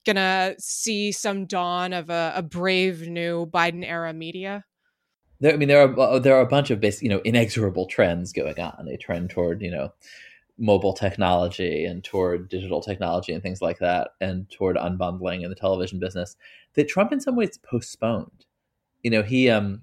[0.06, 4.66] gonna see some dawn of a, a brave new Biden era media?
[5.40, 7.88] There, I mean, there are uh, there are a bunch of basic, you know, inexorable
[7.88, 8.88] trends going on.
[8.88, 9.94] A trend toward you know
[10.58, 15.56] mobile technology and toward digital technology and things like that, and toward unbundling in the
[15.56, 16.36] television business
[16.76, 18.46] that Trump in some ways postponed.
[19.02, 19.82] You know, he um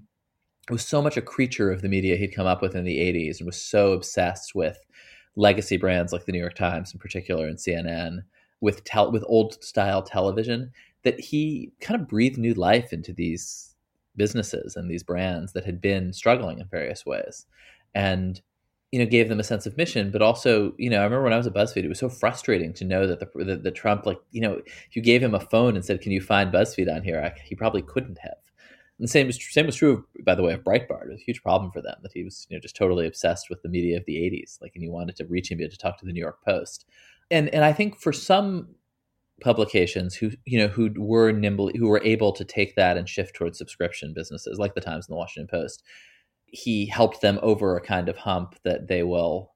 [0.70, 3.38] was so much a creature of the media he'd come up with in the 80s
[3.38, 4.78] and was so obsessed with
[5.36, 8.20] legacy brands like the New York Times in particular and CNN
[8.60, 13.74] with tel- with old style television that he kind of breathed new life into these
[14.16, 17.46] businesses and these brands that had been struggling in various ways.
[17.94, 18.40] And
[18.92, 21.32] you know gave them a sense of mission but also you know i remember when
[21.32, 24.04] i was at buzzfeed it was so frustrating to know that the, the, the trump
[24.04, 24.60] like you know
[24.92, 27.20] you gave him a phone and said can you find buzzfeed on here?
[27.20, 28.38] I, he probably couldn't have
[29.00, 31.24] and the same was same was true by the way of breitbart it was a
[31.24, 33.96] huge problem for them that he was you know just totally obsessed with the media
[33.96, 36.20] of the 80s like and he wanted to reach him to talk to the new
[36.20, 36.86] york post
[37.30, 38.68] and and I think for some
[39.40, 43.34] publications who you know who were nimble who were able to take that and shift
[43.34, 45.82] towards subscription businesses like the Times and the Washington Post,
[46.46, 49.52] he helped them over a kind of hump that they will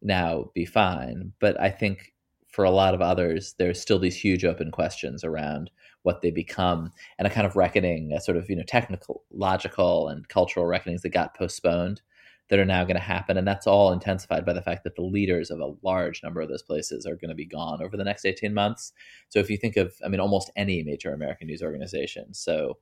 [0.00, 1.32] now be fine.
[1.40, 2.14] But I think
[2.48, 5.70] for a lot of others, there's still these huge open questions around
[6.02, 10.08] what they become and a kind of reckoning, a sort of you know technical, logical,
[10.08, 12.00] and cultural reckonings that got postponed
[12.48, 13.36] that are now going to happen.
[13.36, 16.48] And that's all intensified by the fact that the leaders of a large number of
[16.48, 18.92] those places are going to be gone over the next 18 months.
[19.28, 22.32] So if you think of, I mean, almost any major American news organization.
[22.32, 22.78] So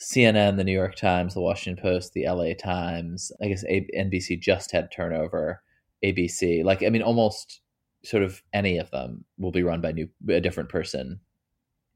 [0.00, 4.72] CNN, the New York Times, the Washington Post, the LA Times, I guess NBC just
[4.72, 5.62] had turnover,
[6.02, 7.60] ABC, like, I mean, almost
[8.04, 11.20] sort of any of them will be run by new, a different person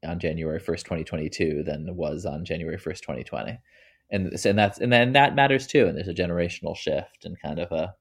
[0.05, 3.59] on January 1st, 2022 than was on January 1st, 2020
[4.11, 5.87] and and that's and then that matters too.
[5.87, 7.93] And there's a generational shift and kind of a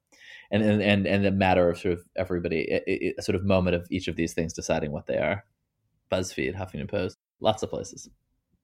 [0.50, 3.86] and and and, and a matter of sort of everybody a, sort of moment of
[3.90, 5.44] each of these things deciding what they are.
[6.12, 8.08] BuzzFeed, Huffington Post, lots of places.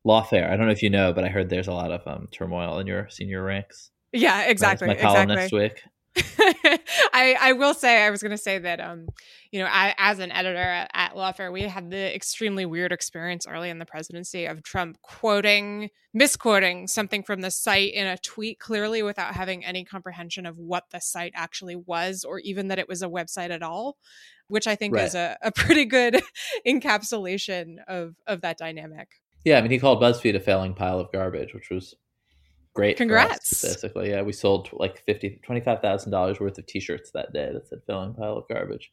[0.07, 0.51] Lawfare.
[0.51, 2.79] I don't know if you know, but I heard there's a lot of um, turmoil
[2.79, 3.91] in your senior ranks.
[4.13, 4.89] Yeah, exactly.
[4.89, 5.61] my column exactly.
[5.61, 5.85] next week.
[7.13, 9.07] I, I will say I was going to say that um
[9.53, 13.47] you know I, as an editor at, at Lawfare we had the extremely weird experience
[13.47, 18.59] early in the presidency of Trump quoting misquoting something from the site in a tweet
[18.59, 22.89] clearly without having any comprehension of what the site actually was or even that it
[22.89, 23.97] was a website at all
[24.51, 25.05] which I think right.
[25.05, 26.21] is a, a pretty good
[26.67, 29.09] encapsulation of of that dynamic.
[29.45, 31.95] Yeah, I mean he called BuzzFeed a failing pile of garbage, which was
[32.75, 32.97] great.
[32.97, 33.63] Congrats.
[33.63, 37.51] basically, yeah, we sold like fifty twenty five thousand dollars worth of T-shirts that day
[37.53, 38.93] that said "filling pile of garbage."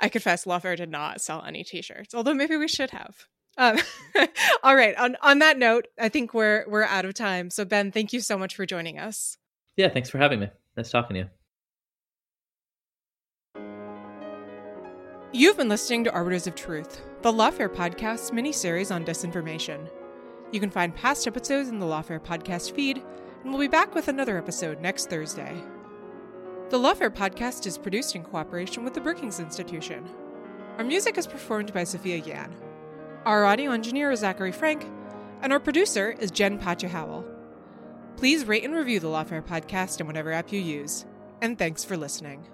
[0.00, 3.26] I confess, Lawfare did not sell any T-shirts, although maybe we should have.
[3.58, 3.78] Um,
[4.62, 4.94] all right.
[4.96, 7.50] On on that note, I think we're we're out of time.
[7.50, 9.38] So Ben, thank you so much for joining us.
[9.76, 10.48] Yeah, thanks for having me.
[10.76, 11.28] Nice talking to you.
[15.32, 19.90] You've been listening to Arbiters of Truth, the Lawfare podcast mini-series on disinformation.
[20.56, 23.02] You can find past episodes in the Lawfare podcast feed,
[23.42, 25.54] and we'll be back with another episode next Thursday.
[26.70, 30.08] The Lawfare podcast is produced in cooperation with the Brookings Institution.
[30.78, 32.56] Our music is performed by Sophia Yan.
[33.26, 34.86] Our audio engineer is Zachary Frank,
[35.42, 37.26] and our producer is Jen Patja Howell.
[38.16, 41.04] Please rate and review the Lawfare podcast in whatever app you use.
[41.42, 42.46] And thanks for listening.